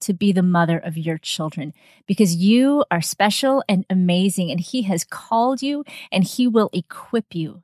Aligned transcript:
to 0.00 0.12
be 0.12 0.32
the 0.32 0.42
mother 0.42 0.78
of 0.78 0.96
your 0.96 1.18
children 1.18 1.72
because 2.06 2.36
you 2.36 2.84
are 2.90 3.00
special 3.00 3.62
and 3.68 3.84
amazing, 3.88 4.50
and 4.50 4.60
He 4.60 4.82
has 4.82 5.04
called 5.04 5.62
you 5.62 5.84
and 6.12 6.24
He 6.24 6.46
will 6.46 6.70
equip 6.72 7.34
you. 7.34 7.62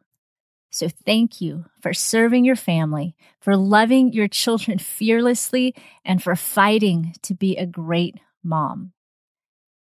So 0.71 0.89
thank 0.89 1.43
you 1.43 1.67
for 1.83 1.93
serving 1.93 2.47
your 2.47 2.57
family, 2.57 3.15
for 3.41 3.57
loving 3.57 4.15
your 4.15 4.27
children 4.27 4.79
fearlessly, 4.79 5.75
and 6.03 6.23
for 6.23 6.35
fighting 6.35 7.15
to 7.23 7.35
be 7.35 7.59
a 7.59 7.67
great 7.67 8.17
mom. 8.43 8.93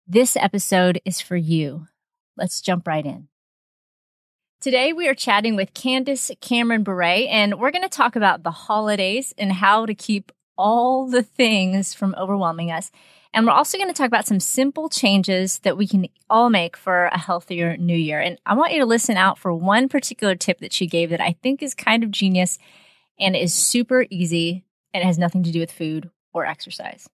This 0.07 0.37
episode 0.37 1.01
is 1.03 1.19
for 1.19 1.35
you. 1.35 1.87
Let's 2.37 2.61
jump 2.61 2.87
right 2.87 3.05
in. 3.05 3.27
Today, 4.61 4.93
we 4.93 5.09
are 5.09 5.13
chatting 5.13 5.55
with 5.57 5.73
Candace 5.73 6.31
Cameron 6.39 6.83
Bure, 6.83 7.03
and 7.03 7.59
we're 7.59 7.71
going 7.71 7.83
to 7.83 7.89
talk 7.89 8.15
about 8.15 8.43
the 8.43 8.51
holidays 8.51 9.33
and 9.37 9.51
how 9.51 9.85
to 9.85 9.93
keep 9.93 10.31
all 10.57 11.07
the 11.07 11.23
things 11.23 11.93
from 11.93 12.15
overwhelming 12.17 12.71
us. 12.71 12.91
And 13.33 13.45
we're 13.45 13.51
also 13.51 13.77
going 13.77 13.89
to 13.89 13.93
talk 13.93 14.07
about 14.07 14.25
some 14.25 14.39
simple 14.39 14.89
changes 14.89 15.59
that 15.59 15.77
we 15.77 15.87
can 15.87 16.07
all 16.29 16.49
make 16.49 16.75
for 16.75 17.05
a 17.05 17.17
healthier 17.17 17.77
new 17.77 17.95
year. 17.95 18.19
And 18.19 18.39
I 18.45 18.55
want 18.55 18.73
you 18.73 18.79
to 18.79 18.85
listen 18.85 19.17
out 19.17 19.37
for 19.37 19.53
one 19.53 19.89
particular 19.89 20.35
tip 20.35 20.59
that 20.59 20.73
she 20.73 20.87
gave 20.87 21.09
that 21.11 21.21
I 21.21 21.35
think 21.43 21.61
is 21.61 21.75
kind 21.75 22.03
of 22.03 22.11
genius 22.11 22.57
and 23.19 23.35
is 23.35 23.53
super 23.53 24.05
easy 24.09 24.63
and 24.93 25.03
has 25.03 25.17
nothing 25.17 25.43
to 25.43 25.51
do 25.51 25.59
with 25.59 25.71
food 25.71 26.09
or 26.33 26.45
exercise. 26.45 27.07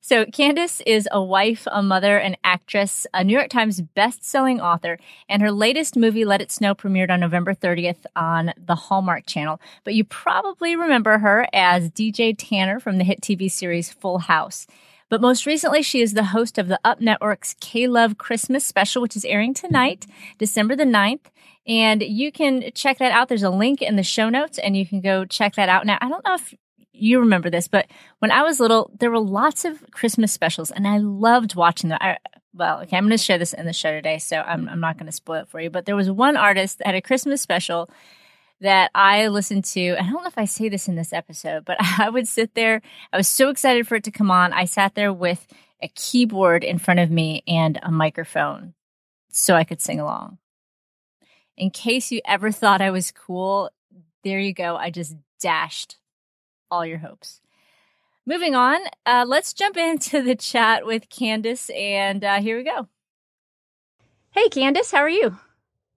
So, 0.00 0.24
Candace 0.26 0.80
is 0.86 1.08
a 1.10 1.22
wife, 1.22 1.66
a 1.70 1.82
mother, 1.82 2.18
an 2.18 2.36
actress, 2.44 3.06
a 3.12 3.24
New 3.24 3.32
York 3.32 3.50
Times 3.50 3.80
best-selling 3.80 4.60
author, 4.60 4.98
and 5.28 5.42
her 5.42 5.50
latest 5.50 5.96
movie, 5.96 6.24
Let 6.24 6.40
It 6.40 6.52
Snow, 6.52 6.74
premiered 6.74 7.10
on 7.10 7.20
November 7.20 7.52
30th 7.52 8.06
on 8.14 8.52
the 8.56 8.76
Hallmark 8.76 9.26
Channel. 9.26 9.60
But 9.84 9.94
you 9.94 10.04
probably 10.04 10.76
remember 10.76 11.18
her 11.18 11.48
as 11.52 11.90
DJ 11.90 12.34
Tanner 12.38 12.78
from 12.78 12.98
the 12.98 13.04
hit 13.04 13.20
TV 13.20 13.50
series 13.50 13.92
Full 13.92 14.18
House. 14.18 14.66
But 15.10 15.20
most 15.20 15.46
recently, 15.46 15.82
she 15.82 16.00
is 16.00 16.14
the 16.14 16.24
host 16.24 16.58
of 16.58 16.68
the 16.68 16.80
Up 16.84 17.00
Network's 17.00 17.56
K-Love 17.60 18.18
Christmas 18.18 18.64
special, 18.64 19.02
which 19.02 19.16
is 19.16 19.24
airing 19.24 19.52
tonight, 19.52 20.06
December 20.38 20.76
the 20.76 20.84
9th. 20.84 21.26
And 21.66 22.02
you 22.02 22.30
can 22.30 22.70
check 22.74 22.98
that 22.98 23.12
out. 23.12 23.28
There's 23.28 23.42
a 23.42 23.50
link 23.50 23.82
in 23.82 23.96
the 23.96 24.02
show 24.02 24.28
notes 24.28 24.58
and 24.58 24.76
you 24.76 24.86
can 24.86 25.00
go 25.00 25.24
check 25.24 25.54
that 25.56 25.68
out. 25.68 25.84
Now, 25.84 25.98
I 26.00 26.08
don't 26.08 26.24
know 26.24 26.34
if 26.34 26.54
you 27.00 27.20
remember 27.20 27.50
this, 27.50 27.68
but 27.68 27.86
when 28.18 28.30
I 28.30 28.42
was 28.42 28.60
little, 28.60 28.90
there 28.98 29.10
were 29.10 29.20
lots 29.20 29.64
of 29.64 29.90
Christmas 29.90 30.32
specials, 30.32 30.70
and 30.70 30.86
I 30.86 30.98
loved 30.98 31.54
watching 31.54 31.90
them. 31.90 31.98
I, 32.00 32.18
well, 32.54 32.80
okay, 32.82 32.96
I'm 32.96 33.04
going 33.04 33.16
to 33.16 33.22
share 33.22 33.38
this 33.38 33.52
in 33.52 33.66
the 33.66 33.72
show 33.72 33.92
today, 33.92 34.18
so 34.18 34.38
I'm, 34.38 34.68
I'm 34.68 34.80
not 34.80 34.96
going 34.96 35.06
to 35.06 35.12
spoil 35.12 35.42
it 35.42 35.48
for 35.48 35.60
you. 35.60 35.70
But 35.70 35.86
there 35.86 35.96
was 35.96 36.10
one 36.10 36.36
artist 36.36 36.78
that 36.78 36.86
had 36.86 36.96
a 36.96 37.02
Christmas 37.02 37.40
special 37.40 37.88
that 38.60 38.90
I 38.94 39.28
listened 39.28 39.64
to. 39.66 39.96
I 39.98 40.02
don't 40.02 40.12
know 40.12 40.26
if 40.26 40.38
I 40.38 40.46
say 40.46 40.68
this 40.68 40.88
in 40.88 40.96
this 40.96 41.12
episode, 41.12 41.64
but 41.64 41.76
I 41.98 42.10
would 42.10 42.26
sit 42.26 42.54
there. 42.54 42.82
I 43.12 43.16
was 43.16 43.28
so 43.28 43.50
excited 43.50 43.86
for 43.86 43.96
it 43.96 44.04
to 44.04 44.10
come 44.10 44.30
on. 44.30 44.52
I 44.52 44.64
sat 44.64 44.94
there 44.94 45.12
with 45.12 45.46
a 45.80 45.88
keyboard 45.88 46.64
in 46.64 46.78
front 46.78 47.00
of 47.00 47.10
me 47.10 47.42
and 47.46 47.78
a 47.82 47.90
microphone 47.90 48.74
so 49.30 49.54
I 49.54 49.64
could 49.64 49.80
sing 49.80 50.00
along. 50.00 50.38
In 51.56 51.70
case 51.70 52.10
you 52.10 52.20
ever 52.24 52.50
thought 52.50 52.80
I 52.80 52.90
was 52.90 53.12
cool, 53.12 53.70
there 54.24 54.40
you 54.40 54.52
go. 54.52 54.76
I 54.76 54.90
just 54.90 55.16
dashed 55.40 55.97
all 56.70 56.84
your 56.84 56.98
hopes. 56.98 57.40
Moving 58.26 58.54
on, 58.54 58.80
uh, 59.06 59.24
let's 59.26 59.52
jump 59.52 59.76
into 59.78 60.22
the 60.22 60.34
chat 60.34 60.86
with 60.86 61.08
Candace, 61.08 61.70
and 61.70 62.24
uh, 62.24 62.40
here 62.40 62.56
we 62.56 62.64
go. 62.64 62.88
Hey, 64.30 64.48
Candace, 64.48 64.92
how 64.92 64.98
are 64.98 65.08
you? 65.08 65.38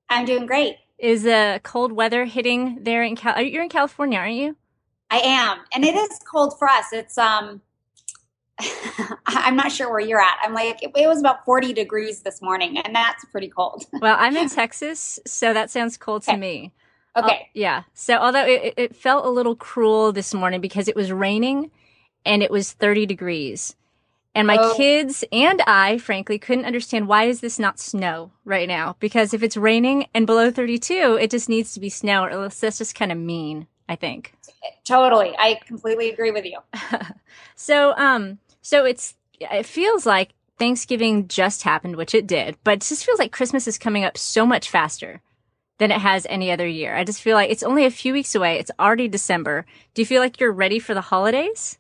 I'm 0.09 0.25
doing 0.25 0.45
great. 0.45 0.77
Is 0.97 1.25
uh, 1.25 1.59
cold 1.63 1.91
weather 1.91 2.25
hitting 2.25 2.83
there 2.83 3.03
in 3.03 3.15
Cal? 3.15 3.41
You're 3.41 3.63
in 3.63 3.69
California, 3.69 4.19
aren't 4.19 4.35
you? 4.35 4.55
I 5.09 5.19
am, 5.19 5.57
and 5.73 5.83
it 5.83 5.95
is 5.95 6.19
cold 6.29 6.57
for 6.57 6.69
us. 6.69 6.93
It's 6.93 7.17
um, 7.17 7.61
I'm 9.27 9.55
not 9.55 9.71
sure 9.71 9.89
where 9.89 9.99
you're 9.99 10.21
at. 10.21 10.37
I'm 10.43 10.53
like, 10.53 10.81
it, 10.83 10.91
it, 10.95 11.07
was 11.07 11.19
about 11.19 11.45
40 11.45 11.73
degrees 11.73 12.21
this 12.21 12.41
morning, 12.41 12.77
and 12.77 12.95
that's 12.95 13.25
pretty 13.25 13.49
cold. 13.49 13.85
well, 14.01 14.15
I'm 14.19 14.35
in 14.37 14.49
Texas, 14.49 15.19
so 15.25 15.53
that 15.53 15.69
sounds 15.69 15.97
cold 15.97 16.23
okay. 16.23 16.33
to 16.33 16.37
me. 16.37 16.71
Okay. 17.15 17.41
Uh, 17.41 17.45
yeah. 17.53 17.83
So 17.93 18.15
although 18.15 18.45
it, 18.45 18.73
it 18.77 18.95
felt 18.95 19.25
a 19.25 19.29
little 19.29 19.55
cruel 19.55 20.11
this 20.11 20.33
morning 20.33 20.61
because 20.61 20.87
it 20.87 20.95
was 20.95 21.11
raining 21.11 21.71
and 22.25 22.41
it 22.41 22.51
was 22.51 22.71
30 22.71 23.05
degrees. 23.05 23.75
And 24.33 24.47
my 24.47 24.57
oh. 24.57 24.73
kids 24.77 25.25
and 25.33 25.61
I, 25.67 25.97
frankly, 25.97 26.39
couldn't 26.39 26.65
understand 26.65 27.09
why 27.09 27.25
is 27.25 27.41
this 27.41 27.59
not 27.59 27.79
snow 27.79 28.31
right 28.45 28.67
now? 28.67 28.95
Because 28.99 29.33
if 29.33 29.43
it's 29.43 29.57
raining 29.57 30.07
and 30.13 30.25
below 30.25 30.51
32, 30.51 31.17
it 31.19 31.29
just 31.29 31.49
needs 31.49 31.73
to 31.73 31.81
be 31.81 31.89
snow, 31.89 32.23
or 32.23 32.29
else 32.29 32.59
that's 32.59 32.77
just 32.77 32.95
kind 32.95 33.11
of 33.11 33.17
mean, 33.17 33.67
I 33.89 33.97
think. 33.97 34.33
Totally. 34.85 35.35
I 35.37 35.59
completely 35.65 36.09
agree 36.09 36.31
with 36.31 36.45
you. 36.45 36.59
so, 37.55 37.93
um, 37.97 38.39
so 38.61 38.85
it's, 38.85 39.15
it 39.37 39.65
feels 39.65 40.05
like 40.05 40.29
Thanksgiving 40.57 41.27
just 41.27 41.63
happened, 41.63 41.97
which 41.97 42.15
it 42.15 42.25
did, 42.25 42.55
but 42.63 42.75
it 42.75 42.81
just 42.81 43.05
feels 43.05 43.19
like 43.19 43.33
Christmas 43.33 43.67
is 43.67 43.77
coming 43.77 44.05
up 44.05 44.17
so 44.17 44.45
much 44.45 44.69
faster 44.69 45.21
than 45.81 45.89
it 45.89 45.99
has 45.99 46.27
any 46.29 46.51
other 46.51 46.67
year. 46.67 46.95
I 46.95 47.03
just 47.03 47.23
feel 47.23 47.33
like 47.33 47.49
it's 47.49 47.63
only 47.63 47.85
a 47.85 47.89
few 47.89 48.13
weeks 48.13 48.35
away. 48.35 48.59
It's 48.59 48.69
already 48.79 49.07
December. 49.07 49.65
Do 49.95 50.03
you 50.03 50.05
feel 50.05 50.21
like 50.21 50.39
you're 50.39 50.51
ready 50.51 50.77
for 50.77 50.93
the 50.93 51.01
holidays? 51.01 51.79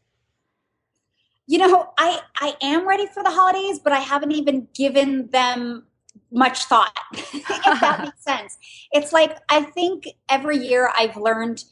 You 1.45 1.59
know, 1.59 1.93
I 1.99 2.19
I 2.39 2.55
am 2.63 2.87
ready 2.87 3.05
for 3.05 3.21
the 3.21 3.29
holidays, 3.29 3.77
but 3.77 3.93
I 3.93 3.99
haven't 3.99 4.31
even 4.31 4.67
given 4.73 5.27
them 5.27 5.85
much 6.31 6.65
thought. 6.65 6.97
if 7.13 7.45
that 7.79 7.99
makes 8.03 8.23
sense. 8.23 8.57
It's 8.91 9.13
like 9.13 9.37
I 9.49 9.61
think 9.61 10.07
every 10.29 10.57
year 10.57 10.91
I've 10.97 11.15
learned 11.15 11.63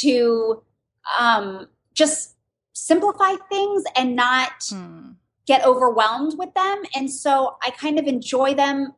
to 0.00 0.62
um 1.18 1.66
just 1.94 2.36
simplify 2.74 3.36
things 3.48 3.84
and 3.96 4.14
not 4.14 4.52
hmm. 4.68 5.12
get 5.46 5.64
overwhelmed 5.64 6.34
with 6.36 6.52
them. 6.52 6.82
And 6.94 7.10
so 7.10 7.56
I 7.62 7.70
kind 7.70 7.98
of 7.98 8.04
enjoy 8.04 8.52
them 8.52 8.92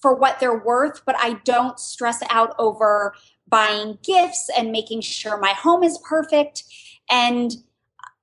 for 0.00 0.14
what 0.14 0.40
they're 0.40 0.58
worth, 0.58 1.02
but 1.04 1.16
I 1.18 1.34
don't 1.44 1.78
stress 1.78 2.22
out 2.30 2.54
over 2.58 3.14
buying 3.48 3.98
gifts 4.02 4.50
and 4.56 4.70
making 4.70 5.00
sure 5.00 5.38
my 5.38 5.52
home 5.52 5.82
is 5.82 5.98
perfect 6.08 6.64
and 7.10 7.52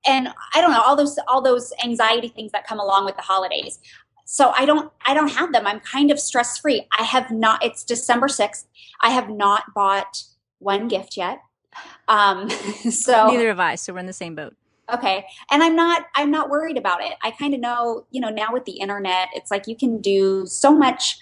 and 0.06 0.28
I 0.54 0.60
don't 0.60 0.70
know 0.70 0.82
all 0.82 0.94
those 0.94 1.18
all 1.26 1.42
those 1.42 1.72
anxiety 1.84 2.28
things 2.28 2.52
that 2.52 2.66
come 2.66 2.78
along 2.78 3.04
with 3.04 3.16
the 3.16 3.22
holidays. 3.22 3.80
So 4.24 4.52
I 4.56 4.64
don't 4.64 4.92
I 5.04 5.14
don't 5.14 5.30
have 5.30 5.52
them. 5.52 5.66
I'm 5.66 5.80
kind 5.80 6.10
of 6.10 6.20
stress 6.20 6.58
free. 6.58 6.86
I 6.96 7.02
have 7.02 7.30
not 7.30 7.64
it's 7.64 7.84
December 7.84 8.28
6th. 8.28 8.66
I 9.02 9.10
have 9.10 9.28
not 9.28 9.74
bought 9.74 10.22
one 10.58 10.88
gift 10.88 11.16
yet. 11.16 11.40
Um 12.08 12.48
so 12.90 13.28
neither 13.28 13.48
have 13.48 13.60
I, 13.60 13.74
so 13.74 13.92
we're 13.92 13.98
in 13.98 14.06
the 14.06 14.12
same 14.12 14.34
boat 14.34 14.54
okay 14.92 15.26
and 15.50 15.64
i'm 15.64 15.74
not 15.74 16.06
i'm 16.14 16.30
not 16.30 16.48
worried 16.48 16.76
about 16.76 17.02
it 17.02 17.14
i 17.22 17.30
kind 17.32 17.54
of 17.54 17.58
know 17.58 18.06
you 18.12 18.20
know 18.20 18.28
now 18.28 18.52
with 18.52 18.64
the 18.66 18.78
internet 18.78 19.28
it's 19.34 19.50
like 19.50 19.66
you 19.66 19.76
can 19.76 20.00
do 20.00 20.46
so 20.46 20.72
much 20.72 21.18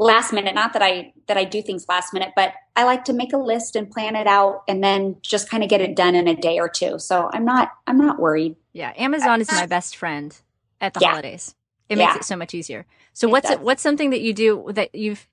last 0.00 0.32
minute 0.32 0.54
not 0.54 0.72
that 0.72 0.82
i 0.82 1.12
that 1.28 1.36
i 1.36 1.44
do 1.44 1.60
things 1.60 1.84
last 1.86 2.14
minute 2.14 2.30
but 2.34 2.54
i 2.74 2.84
like 2.84 3.04
to 3.04 3.12
make 3.12 3.34
a 3.34 3.36
list 3.36 3.76
and 3.76 3.90
plan 3.90 4.16
it 4.16 4.26
out 4.26 4.62
and 4.66 4.82
then 4.82 5.14
just 5.20 5.48
kind 5.48 5.62
of 5.62 5.68
get 5.68 5.82
it 5.82 5.94
done 5.94 6.14
in 6.14 6.26
a 6.26 6.34
day 6.34 6.58
or 6.58 6.68
two. 6.68 6.98
So 6.98 7.28
i'm 7.32 7.44
not 7.44 7.70
i'm 7.86 7.98
not 7.98 8.18
worried. 8.18 8.56
Yeah 8.72 8.92
amazon 8.96 9.42
is 9.42 9.52
my 9.52 9.66
best 9.66 9.94
friend 9.96 10.36
at 10.80 10.94
the 10.94 11.00
yeah. 11.00 11.10
holidays. 11.10 11.54
It 11.90 11.98
makes 11.98 12.14
yeah. 12.14 12.16
it 12.16 12.24
so 12.24 12.36
much 12.36 12.54
easier. 12.54 12.86
So 13.12 13.28
it 13.28 13.30
what's 13.30 13.50
it, 13.50 13.60
what's 13.60 13.82
something 13.82 14.10
that 14.10 14.22
you 14.22 14.32
do 14.32 14.70
that 14.72 14.94
you've 14.94 15.28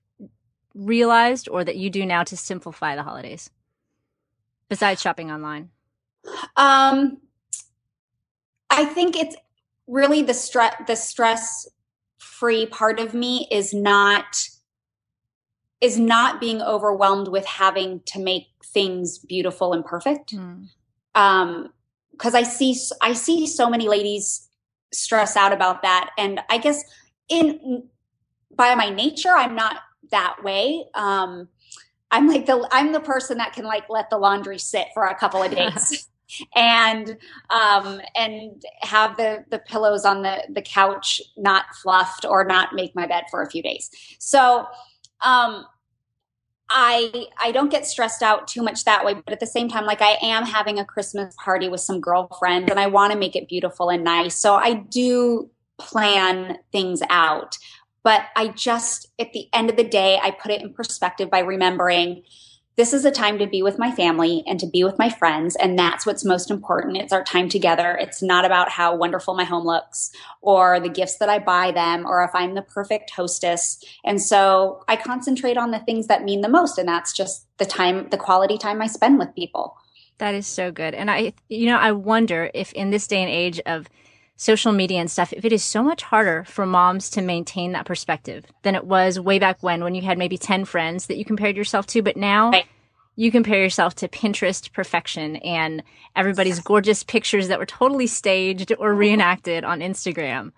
realized 0.76 1.48
or 1.50 1.64
that 1.64 1.78
you 1.78 1.90
do 1.90 2.06
now 2.06 2.24
to 2.24 2.36
simplify 2.36 2.96
the 2.96 3.04
holidays? 3.04 3.50
Besides 4.68 5.02
shopping 5.02 5.32
online. 5.32 5.70
Um 6.58 7.20
i 8.70 8.84
think 8.84 9.16
it's 9.16 9.38
really 9.88 10.24
the 10.24 10.34
stress 10.34 10.76
the 10.88 10.96
stress 10.96 11.70
free 12.18 12.66
part 12.66 13.00
of 13.00 13.14
me 13.14 13.48
is 13.50 13.74
not 13.74 14.50
is 15.82 16.00
not 16.00 16.40
being 16.40 16.62
overwhelmed 16.62 17.28
with 17.28 17.46
having 17.46 18.02
to 18.06 18.20
make 18.20 18.48
things 18.64 19.20
beautiful 19.20 19.74
and 19.74 19.86
perfect. 19.86 20.34
Mm. 20.34 20.68
Um, 21.16 21.70
cause 22.18 22.34
I 22.34 22.44
see, 22.44 22.76
I 23.02 23.14
see 23.14 23.46
so 23.48 23.70
many 23.70 23.88
ladies 23.88 24.50
stress 24.92 25.36
out 25.36 25.54
about 25.54 25.84
that. 25.84 26.12
And 26.18 26.40
I 26.50 26.58
guess 26.58 26.84
in, 27.30 27.84
by 28.56 28.74
my 28.76 28.90
nature, 28.90 29.30
I'm 29.30 29.56
not 29.56 29.78
that 30.12 30.38
way. 30.44 30.86
Um, 30.96 31.48
I'm 32.10 32.28
like 32.28 32.46
the, 32.46 32.68
I'm 32.72 32.92
the 32.92 33.00
person 33.00 33.38
that 33.38 33.54
can 33.54 33.66
like 33.66 33.90
let 33.90 34.10
the 34.10 34.18
laundry 34.18 34.58
sit 34.58 34.88
for 34.94 35.06
a 35.06 35.16
couple 35.16 35.44
of 35.44 35.52
days. 35.52 36.08
and 36.56 37.18
um, 37.50 38.02
and 38.16 38.62
have 38.82 39.18
the 39.18 39.46
the 39.50 39.60
pillows 39.60 40.06
on 40.06 40.22
the 40.22 40.44
the 40.50 40.62
couch 40.62 41.22
not 41.38 41.66
fluffed 41.82 42.26
or 42.26 42.44
not 42.44 42.74
make 42.74 42.96
my 42.96 43.08
bed 43.08 43.24
for 43.32 43.42
a 43.42 43.50
few 43.50 43.62
days. 43.62 43.90
So 44.20 44.66
um, 45.22 45.66
I 46.70 47.28
I 47.42 47.52
don't 47.52 47.70
get 47.70 47.86
stressed 47.86 48.22
out 48.22 48.48
too 48.48 48.62
much 48.62 48.84
that 48.86 49.06
way, 49.06 49.14
but 49.14 49.32
at 49.32 49.40
the 49.40 49.48
same 49.48 49.70
time, 49.70 49.86
like 49.86 50.02
I 50.02 50.18
am 50.22 50.46
having 50.46 50.80
a 50.80 50.86
Christmas 50.86 51.36
party 51.44 51.70
with 51.70 51.82
some 51.82 52.02
girlfriends, 52.02 52.70
and 52.70 52.80
I 52.80 52.88
want 52.88 53.14
to 53.14 53.20
make 53.20 53.36
it 53.36 53.48
beautiful 53.48 53.90
and 53.90 54.04
nice. 54.04 54.36
So 54.36 54.56
I 54.56 54.74
do 54.74 55.50
plan 55.78 56.58
things 56.72 57.02
out, 57.10 57.58
but 58.04 58.26
I 58.36 58.50
just 58.50 59.08
at 59.20 59.32
the 59.34 59.48
end 59.54 59.70
of 59.70 59.78
the 59.78 59.84
day, 59.84 60.20
I 60.22 60.32
put 60.32 60.52
it 60.52 60.62
in 60.62 60.74
perspective 60.74 61.30
by 61.30 61.40
remembering 61.40 62.24
this 62.78 62.94
is 62.94 63.06
a 63.06 63.12
time 63.12 63.40
to 63.40 63.48
be 63.48 63.64
with 63.64 63.80
my 63.80 63.92
family 63.92 64.44
and 64.46 64.60
to 64.60 64.68
be 64.68 64.84
with 64.84 65.00
my 65.00 65.10
friends. 65.10 65.56
And 65.56 65.78
that's 65.78 66.06
what's 66.06 66.24
most 66.24 66.52
important. 66.52 66.98
It's 66.98 67.12
our 67.12 67.24
time 67.24 67.50
together. 67.50 67.98
It's 68.00 68.22
not 68.22 68.46
about 68.46 68.70
how 68.70 68.96
wonderful 68.96 69.34
my 69.34 69.44
home 69.44 69.66
looks 69.66 70.12
or 70.42 70.80
the 70.80 70.88
gifts 70.88 71.18
that 71.18 71.28
I 71.28 71.40
buy 71.40 71.72
them 71.72 72.06
or 72.06 72.24
if 72.24 72.30
I'm 72.36 72.54
the 72.54 72.62
perfect 72.62 73.10
hostess. 73.10 73.84
And 74.06 74.22
so 74.22 74.84
I 74.88 74.96
concentrate 74.96 75.58
on 75.58 75.72
the 75.72 75.80
things 75.80 76.06
that 76.06 76.24
mean 76.24 76.42
the 76.42 76.50
most. 76.50 76.78
And 76.78 76.88
that's 76.88 77.14
just 77.14 77.48
the 77.58 77.66
time, 77.66 78.10
the 78.10 78.18
quality 78.18 78.60
time 78.60 78.80
I 78.80 78.88
spend 78.88 79.18
with 79.18 79.34
people. 79.34 79.76
That 80.20 80.36
is 80.36 80.46
so 80.46 80.72
good. 80.72 80.94
And 80.94 81.10
I, 81.10 81.34
you 81.50 81.66
know, 81.66 81.78
I 81.78 81.92
wonder 81.92 82.52
if 82.54 82.72
in 82.74 82.92
this 82.92 83.08
day 83.08 83.22
and 83.24 83.30
age 83.30 83.60
of 83.66 83.90
social 84.38 84.72
media 84.72 85.00
and 85.00 85.12
stuff, 85.12 85.34
if 85.34 85.44
it 85.44 85.52
is 85.52 85.64
so 85.64 85.84
much 85.84 86.04
harder 86.04 86.44
for 86.46 86.66
moms 86.66 87.10
to 87.10 87.22
maintain 87.22 87.72
that 87.72 87.86
perspective 87.86 88.46
than 88.62 88.76
it 88.76 88.86
was 88.86 89.20
way 89.20 89.40
back 89.40 89.62
when, 89.62 89.84
when 89.84 89.96
you 89.96 90.04
had 90.04 90.18
maybe 90.18 90.38
10 90.38 90.66
friends 90.66 91.08
that 91.08 91.18
you 91.18 91.26
compared 91.26 91.58
yourself 91.58 91.88
to. 91.88 92.04
But 92.04 92.16
now 92.16 92.52
right. 92.52 92.68
you 93.16 93.32
compare 93.32 93.62
yourself 93.62 93.96
to 93.96 94.08
Pinterest 94.08 94.72
perfection 94.72 95.38
and 95.38 95.84
everybody's 96.16 96.60
gorgeous 96.60 97.04
pictures 97.04 97.48
that 97.48 97.58
were 97.58 97.66
totally 97.66 98.08
staged 98.08 98.72
or 98.78 98.94
reenacted 98.94 99.64
on 99.64 99.80
Instagram. 99.80 100.52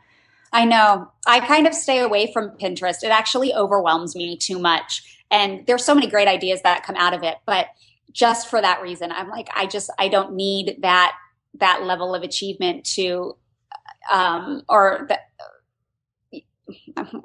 I 0.52 0.66
know. 0.66 1.10
I 1.26 1.40
kind 1.40 1.66
of 1.66 1.74
stay 1.74 2.00
away 2.00 2.34
from 2.34 2.52
Pinterest. 2.58 3.04
It 3.04 3.12
actually 3.12 3.54
overwhelms 3.54 4.16
me 4.16 4.36
too 4.38 4.60
much. 4.60 5.22
And 5.31 5.66
there's 5.68 5.86
so 5.86 5.96
many 5.96 6.08
great 6.08 6.28
ideas 6.28 6.62
that 6.64 6.84
come 6.84 6.96
out 6.98 7.14
of 7.14 7.24
it. 7.24 7.38
But 7.46 7.68
just 8.12 8.50
for 8.50 8.60
that 8.60 8.81
reason, 8.81 9.12
I'm 9.12 9.30
like, 9.30 9.48
I 9.56 9.68
just, 9.68 9.90
I 9.98 10.10
don't 10.10 10.34
need 10.34 10.80
that 10.81 11.16
that 11.56 11.84
level 11.84 12.14
of 12.14 12.24
achievement 12.24 12.86
to 12.86 13.36
um, 14.12 14.63
or 14.68 15.07
the, 15.07 16.42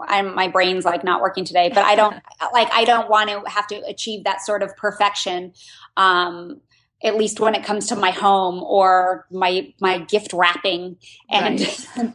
I'm, 0.07 0.35
my 0.35 0.49
brain's 0.49 0.85
like 0.85 1.05
not 1.05 1.21
working 1.21 1.45
today, 1.45 1.71
but 1.75 1.85
I 1.85 1.95
don't 1.95 2.15
like, 2.53 2.69
I 2.73 2.85
don't 2.85 3.09
want 3.09 3.31
to 3.31 3.43
have 3.51 3.67
to 3.69 3.77
achieve 3.87 4.25
that 4.25 4.43
sort 4.43 4.63
of 4.63 4.77
perfection. 4.77 5.53
Um, 5.97 6.61
at 7.03 7.17
least 7.17 7.39
when 7.39 7.55
it 7.55 7.63
comes 7.63 7.87
to 7.89 7.97
my 7.97 8.11
home 8.11 8.63
or 8.63 9.27
my 9.31 9.73
my 9.79 9.99
gift 9.99 10.33
wrapping 10.33 10.97
and 11.29 11.61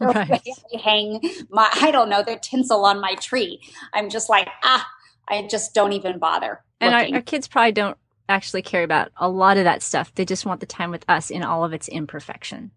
right. 0.30 0.48
hang 0.82 1.20
my 1.48 1.70
I 1.74 1.92
don't 1.92 2.08
know 2.08 2.24
the 2.24 2.36
tinsel 2.42 2.84
on 2.84 3.00
my 3.00 3.14
tree. 3.14 3.60
I'm 3.94 4.10
just 4.10 4.28
like 4.28 4.48
ah, 4.64 4.84
I 5.28 5.46
just 5.48 5.74
don't 5.74 5.92
even 5.92 6.18
bother. 6.18 6.64
And 6.80 6.94
our, 6.94 7.06
our, 7.14 7.22
kids 7.22 7.46
probably 7.46 7.72
don't 7.72 7.96
actually 8.28 8.62
care 8.62 8.82
about 8.82 9.12
a 9.16 9.28
lot 9.28 9.58
of 9.58 9.64
that 9.64 9.82
stuff. 9.82 10.12
They 10.14 10.24
just 10.24 10.44
want 10.44 10.60
the 10.60 10.66
time 10.66 10.90
with 10.90 11.04
us 11.08 11.30
in 11.30 11.44
all 11.44 11.64
of 11.64 11.72
its 11.72 11.88
imperfection. 11.88 12.72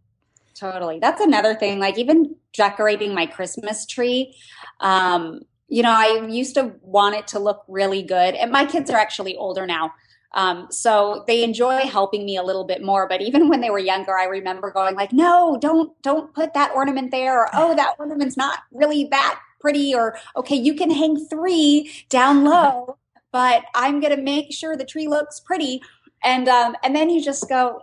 Totally. 0.53 0.99
That's 0.99 1.21
another 1.21 1.55
thing. 1.55 1.79
Like 1.79 1.97
even 1.97 2.35
decorating 2.53 3.13
my 3.13 3.25
Christmas 3.25 3.85
tree. 3.85 4.35
Um, 4.79 5.41
you 5.67 5.81
know, 5.81 5.91
I 5.91 6.27
used 6.29 6.55
to 6.55 6.73
want 6.81 7.15
it 7.15 7.27
to 7.29 7.39
look 7.39 7.63
really 7.67 8.03
good. 8.03 8.35
And 8.35 8.51
my 8.51 8.65
kids 8.65 8.91
are 8.91 8.97
actually 8.97 9.35
older 9.35 9.65
now. 9.65 9.91
Um, 10.35 10.67
so 10.71 11.23
they 11.27 11.43
enjoy 11.43 11.81
helping 11.81 12.25
me 12.25 12.37
a 12.37 12.43
little 12.43 12.63
bit 12.63 12.83
more. 12.83 13.07
But 13.07 13.21
even 13.21 13.49
when 13.49 13.61
they 13.61 13.69
were 13.69 13.79
younger, 13.79 14.17
I 14.17 14.25
remember 14.25 14.71
going 14.71 14.95
like, 14.95 15.13
no, 15.13 15.57
don't, 15.59 15.99
don't 16.01 16.33
put 16.33 16.53
that 16.53 16.71
ornament 16.75 17.11
there. 17.11 17.39
Or, 17.41 17.49
oh, 17.53 17.75
that 17.75 17.95
ornament's 17.99 18.37
not 18.37 18.59
really 18.71 19.05
that 19.05 19.39
pretty. 19.59 19.95
Or, 19.95 20.17
okay, 20.35 20.55
you 20.55 20.75
can 20.75 20.91
hang 20.91 21.25
three 21.27 21.91
down 22.09 22.43
low, 22.43 22.97
but 23.31 23.63
I'm 23.73 23.99
going 23.99 24.15
to 24.15 24.21
make 24.21 24.51
sure 24.51 24.75
the 24.75 24.85
tree 24.85 25.07
looks 25.07 25.39
pretty. 25.39 25.81
And, 26.23 26.47
um, 26.47 26.75
and 26.83 26.95
then 26.95 27.09
you 27.09 27.23
just 27.23 27.47
go, 27.49 27.81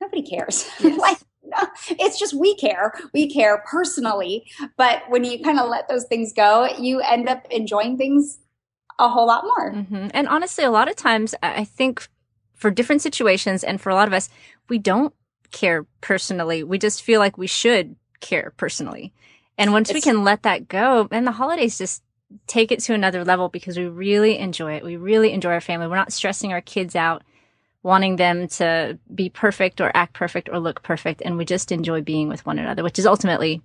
nobody 0.00 0.22
cares. 0.22 0.68
Yes. 0.80 0.98
like, 0.98 1.18
it's 1.90 2.18
just 2.18 2.34
we 2.34 2.56
care. 2.56 2.92
We 3.12 3.32
care 3.32 3.62
personally. 3.66 4.46
But 4.76 5.02
when 5.08 5.24
you 5.24 5.42
kind 5.42 5.58
of 5.58 5.68
let 5.68 5.88
those 5.88 6.04
things 6.04 6.32
go, 6.32 6.68
you 6.78 7.00
end 7.00 7.28
up 7.28 7.46
enjoying 7.50 7.96
things 7.96 8.38
a 8.98 9.08
whole 9.08 9.26
lot 9.26 9.44
more. 9.44 9.72
Mm-hmm. 9.72 10.08
And 10.14 10.28
honestly, 10.28 10.64
a 10.64 10.70
lot 10.70 10.88
of 10.88 10.96
times, 10.96 11.34
I 11.42 11.64
think 11.64 12.08
for 12.54 12.70
different 12.70 13.02
situations 13.02 13.64
and 13.64 13.80
for 13.80 13.90
a 13.90 13.94
lot 13.94 14.08
of 14.08 14.14
us, 14.14 14.28
we 14.68 14.78
don't 14.78 15.12
care 15.50 15.84
personally. 16.00 16.62
We 16.62 16.78
just 16.78 17.02
feel 17.02 17.20
like 17.20 17.36
we 17.36 17.46
should 17.46 17.96
care 18.20 18.52
personally. 18.56 19.12
And 19.58 19.72
once 19.72 19.90
it's, 19.90 19.94
we 19.94 20.00
can 20.00 20.24
let 20.24 20.42
that 20.42 20.68
go, 20.68 21.08
and 21.10 21.26
the 21.26 21.32
holidays 21.32 21.78
just 21.78 22.02
take 22.46 22.72
it 22.72 22.80
to 22.80 22.94
another 22.94 23.24
level 23.24 23.48
because 23.48 23.78
we 23.78 23.86
really 23.86 24.38
enjoy 24.38 24.74
it. 24.74 24.84
We 24.84 24.96
really 24.96 25.32
enjoy 25.32 25.52
our 25.52 25.60
family. 25.60 25.86
We're 25.86 25.96
not 25.96 26.12
stressing 26.12 26.52
our 26.52 26.60
kids 26.60 26.96
out 26.96 27.22
wanting 27.84 28.16
them 28.16 28.48
to 28.48 28.98
be 29.14 29.28
perfect 29.28 29.80
or 29.80 29.92
act 29.94 30.14
perfect 30.14 30.48
or 30.48 30.58
look 30.58 30.82
perfect. 30.82 31.22
And 31.24 31.36
we 31.36 31.44
just 31.44 31.70
enjoy 31.70 32.00
being 32.00 32.28
with 32.28 32.44
one 32.46 32.58
another, 32.58 32.82
which 32.82 32.98
is 32.98 33.06
ultimately 33.06 33.60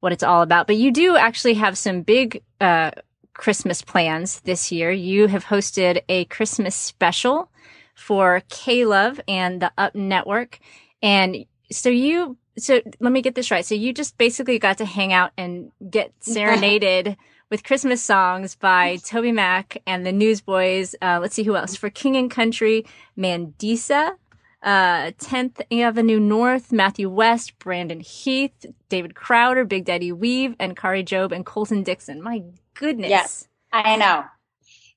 what 0.00 0.12
it's 0.12 0.24
all 0.24 0.42
about. 0.42 0.66
But 0.66 0.76
you 0.76 0.90
do 0.90 1.16
actually 1.16 1.54
have 1.54 1.78
some 1.78 2.02
big, 2.02 2.42
uh, 2.60 2.90
Christmas 3.32 3.82
plans 3.82 4.40
this 4.40 4.72
year. 4.72 4.90
You 4.90 5.28
have 5.28 5.44
hosted 5.44 6.02
a 6.08 6.24
Christmas 6.24 6.74
special 6.74 7.50
for 7.94 8.42
K 8.48 8.84
Love 8.84 9.20
and 9.28 9.62
the 9.62 9.70
Up 9.78 9.94
Network. 9.94 10.58
And 11.00 11.46
so 11.70 11.88
you, 11.88 12.36
so 12.58 12.80
let 12.98 13.12
me 13.12 13.22
get 13.22 13.34
this 13.34 13.50
right. 13.50 13.64
So 13.64 13.74
you 13.74 13.92
just 13.92 14.18
basically 14.18 14.58
got 14.58 14.78
to 14.78 14.84
hang 14.84 15.12
out 15.12 15.30
and 15.36 15.70
get 15.88 16.12
serenaded 16.20 17.16
with 17.50 17.64
Christmas 17.64 18.02
songs 18.02 18.54
by 18.54 18.96
Toby 18.96 19.32
Mac 19.32 19.82
and 19.86 20.04
the 20.04 20.12
Newsboys. 20.12 20.94
Uh, 21.00 21.18
let's 21.20 21.34
see 21.34 21.44
who 21.44 21.56
else. 21.56 21.76
For 21.76 21.90
King 21.90 22.16
and 22.16 22.30
Country, 22.30 22.84
Mandisa, 23.16 24.16
uh, 24.62 25.12
10th 25.12 25.60
Avenue 25.70 26.18
North, 26.18 26.72
Matthew 26.72 27.08
West, 27.08 27.58
Brandon 27.58 28.00
Heath, 28.00 28.66
David 28.88 29.14
Crowder, 29.14 29.64
Big 29.64 29.84
Daddy 29.84 30.12
Weave, 30.12 30.56
and 30.58 30.76
Kari 30.76 31.04
Jobe 31.04 31.32
and 31.32 31.46
Colton 31.46 31.82
Dixon. 31.82 32.22
My 32.22 32.42
goodness. 32.74 33.10
Yes, 33.10 33.48
I 33.72 33.96
know. 33.96 34.24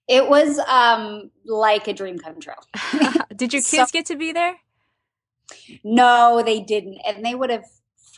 It 0.08 0.28
was 0.28 0.58
um, 0.60 1.30
like 1.46 1.88
a 1.88 1.94
dream 1.94 2.18
come 2.18 2.40
true. 2.40 2.54
Did 3.36 3.54
your 3.54 3.62
kids 3.62 3.68
so, 3.68 3.86
get 3.94 4.08
to 4.08 4.16
be 4.16 4.32
there? 4.32 4.56
No, 5.84 6.42
they 6.44 6.62
didn't. 6.62 7.00
And 7.06 7.24
they 7.24 7.36
would 7.36 7.52
have 7.52 7.66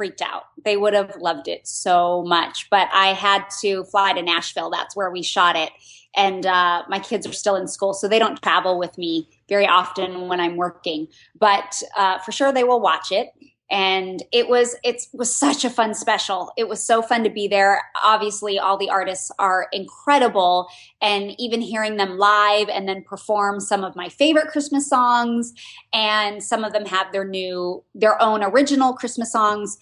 freaked 0.01 0.23
out. 0.23 0.45
They 0.65 0.77
would 0.77 0.95
have 0.95 1.15
loved 1.17 1.47
it 1.47 1.67
so 1.67 2.23
much. 2.23 2.67
But 2.71 2.89
I 2.91 3.13
had 3.13 3.45
to 3.61 3.83
fly 3.83 4.13
to 4.13 4.21
Nashville. 4.23 4.71
That's 4.71 4.95
where 4.95 5.11
we 5.11 5.21
shot 5.21 5.55
it. 5.55 5.69
And 6.15 6.43
uh, 6.43 6.81
my 6.89 6.97
kids 6.97 7.27
are 7.27 7.33
still 7.33 7.55
in 7.55 7.67
school, 7.67 7.93
so 7.93 8.07
they 8.07 8.17
don't 8.17 8.41
travel 8.41 8.79
with 8.79 8.97
me 8.97 9.29
very 9.47 9.67
often 9.67 10.27
when 10.27 10.39
I'm 10.39 10.57
working. 10.57 11.07
But 11.39 11.83
uh, 11.95 12.17
for 12.17 12.31
sure, 12.31 12.51
they 12.51 12.63
will 12.63 12.81
watch 12.81 13.11
it 13.11 13.27
and 13.71 14.21
it 14.31 14.47
was 14.49 14.75
it 14.83 15.07
was 15.13 15.33
such 15.33 15.65
a 15.65 15.69
fun 15.69 15.95
special. 15.95 16.51
It 16.57 16.67
was 16.67 16.85
so 16.85 17.01
fun 17.01 17.23
to 17.23 17.31
be 17.31 17.47
there. 17.47 17.81
Obviously 18.03 18.59
all 18.59 18.77
the 18.77 18.89
artists 18.89 19.31
are 19.39 19.67
incredible. 19.71 20.67
And 21.01 21.33
even 21.39 21.61
hearing 21.61 21.97
them 21.97 22.17
live 22.17 22.69
and 22.69 22.87
then 22.87 23.03
perform 23.03 23.59
some 23.59 23.83
of 23.83 23.95
my 23.95 24.09
favorite 24.09 24.49
christmas 24.49 24.87
songs 24.87 25.53
and 25.93 26.43
some 26.43 26.63
of 26.63 26.73
them 26.73 26.85
have 26.85 27.11
their 27.11 27.25
new 27.25 27.83
their 27.95 28.21
own 28.21 28.43
original 28.43 28.93
christmas 28.93 29.31
songs 29.31 29.77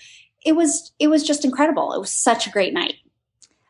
it 0.46 0.54
was 0.56 0.92
it 1.00 1.08
was 1.08 1.24
just 1.24 1.46
incredible. 1.46 1.94
It 1.94 2.00
was 2.00 2.12
such 2.12 2.48
a 2.48 2.50
great 2.50 2.74
night. 2.74 2.96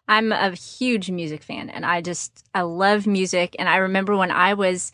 I'm 0.08 0.32
a 0.32 0.52
huge 0.52 1.12
music 1.12 1.44
fan 1.44 1.70
and 1.70 1.86
i 1.86 2.02
just 2.02 2.46
i 2.54 2.62
love 2.62 3.08
music. 3.08 3.56
And 3.60 3.70
i 3.70 3.78
remember 3.78 4.16
when 4.16 4.32
i 4.32 4.54
was 4.54 4.92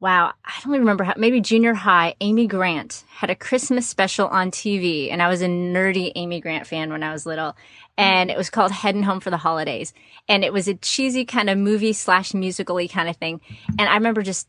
wow, 0.00 0.32
I 0.44 0.52
don't 0.62 0.72
even 0.72 0.80
remember 0.80 1.04
how, 1.04 1.14
maybe 1.16 1.40
junior 1.40 1.74
high, 1.74 2.14
Amy 2.20 2.46
Grant 2.46 3.04
had 3.10 3.28
a 3.28 3.36
Christmas 3.36 3.86
special 3.86 4.26
on 4.28 4.50
TV. 4.50 5.12
And 5.12 5.22
I 5.22 5.28
was 5.28 5.42
a 5.42 5.46
nerdy 5.46 6.10
Amy 6.16 6.40
Grant 6.40 6.66
fan 6.66 6.90
when 6.90 7.02
I 7.02 7.12
was 7.12 7.26
little. 7.26 7.54
And 7.98 8.30
it 8.30 8.36
was 8.36 8.48
called 8.48 8.72
Heading 8.72 9.02
Home 9.02 9.20
for 9.20 9.28
the 9.28 9.36
Holidays. 9.36 9.92
And 10.26 10.42
it 10.42 10.54
was 10.54 10.68
a 10.68 10.74
cheesy 10.74 11.26
kind 11.26 11.50
of 11.50 11.58
movie 11.58 11.92
slash 11.92 12.32
musically 12.32 12.88
kind 12.88 13.10
of 13.10 13.16
thing. 13.16 13.42
And 13.78 13.88
I 13.88 13.94
remember 13.94 14.22
just 14.22 14.48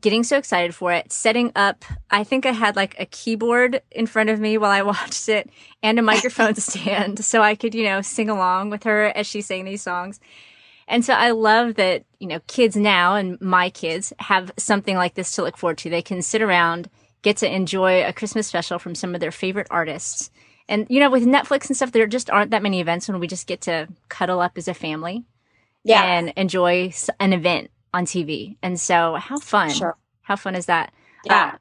getting 0.00 0.24
so 0.24 0.38
excited 0.38 0.74
for 0.74 0.92
it, 0.92 1.12
setting 1.12 1.52
up, 1.54 1.84
I 2.10 2.24
think 2.24 2.46
I 2.46 2.52
had 2.52 2.74
like 2.74 2.96
a 2.98 3.06
keyboard 3.06 3.82
in 3.90 4.06
front 4.06 4.30
of 4.30 4.40
me 4.40 4.56
while 4.56 4.70
I 4.70 4.82
watched 4.82 5.28
it 5.28 5.50
and 5.82 5.98
a 5.98 6.02
microphone 6.02 6.54
stand 6.56 7.22
so 7.24 7.42
I 7.42 7.54
could, 7.54 7.74
you 7.74 7.84
know, 7.84 8.00
sing 8.00 8.30
along 8.30 8.70
with 8.70 8.84
her 8.84 9.06
as 9.06 9.26
she 9.26 9.42
sang 9.42 9.66
these 9.66 9.82
songs. 9.82 10.20
And 10.88 11.04
so 11.04 11.14
I 11.14 11.32
love 11.32 11.74
that, 11.74 12.04
you 12.20 12.28
know, 12.28 12.40
kids 12.46 12.76
now 12.76 13.16
and 13.16 13.40
my 13.40 13.70
kids 13.70 14.12
have 14.18 14.52
something 14.56 14.96
like 14.96 15.14
this 15.14 15.32
to 15.32 15.42
look 15.42 15.56
forward 15.56 15.78
to. 15.78 15.90
They 15.90 16.02
can 16.02 16.22
sit 16.22 16.42
around, 16.42 16.88
get 17.22 17.38
to 17.38 17.52
enjoy 17.52 18.04
a 18.04 18.12
Christmas 18.12 18.46
special 18.46 18.78
from 18.78 18.94
some 18.94 19.14
of 19.14 19.20
their 19.20 19.32
favorite 19.32 19.66
artists. 19.70 20.30
And, 20.68 20.86
you 20.88 21.00
know, 21.00 21.10
with 21.10 21.24
Netflix 21.24 21.68
and 21.68 21.76
stuff, 21.76 21.92
there 21.92 22.06
just 22.06 22.30
aren't 22.30 22.52
that 22.52 22.62
many 22.62 22.80
events 22.80 23.08
when 23.08 23.18
we 23.18 23.26
just 23.26 23.46
get 23.46 23.62
to 23.62 23.88
cuddle 24.08 24.40
up 24.40 24.56
as 24.56 24.68
a 24.68 24.74
family 24.74 25.24
yeah. 25.84 26.02
and 26.02 26.32
enjoy 26.36 26.92
an 27.18 27.32
event 27.32 27.70
on 27.92 28.04
TV. 28.04 28.56
And 28.62 28.78
so 28.78 29.14
how 29.14 29.38
fun. 29.38 29.70
Sure. 29.70 29.96
How 30.22 30.36
fun 30.36 30.54
is 30.54 30.66
that? 30.66 30.92
Yeah. 31.24 31.52
Uh, 31.54 31.58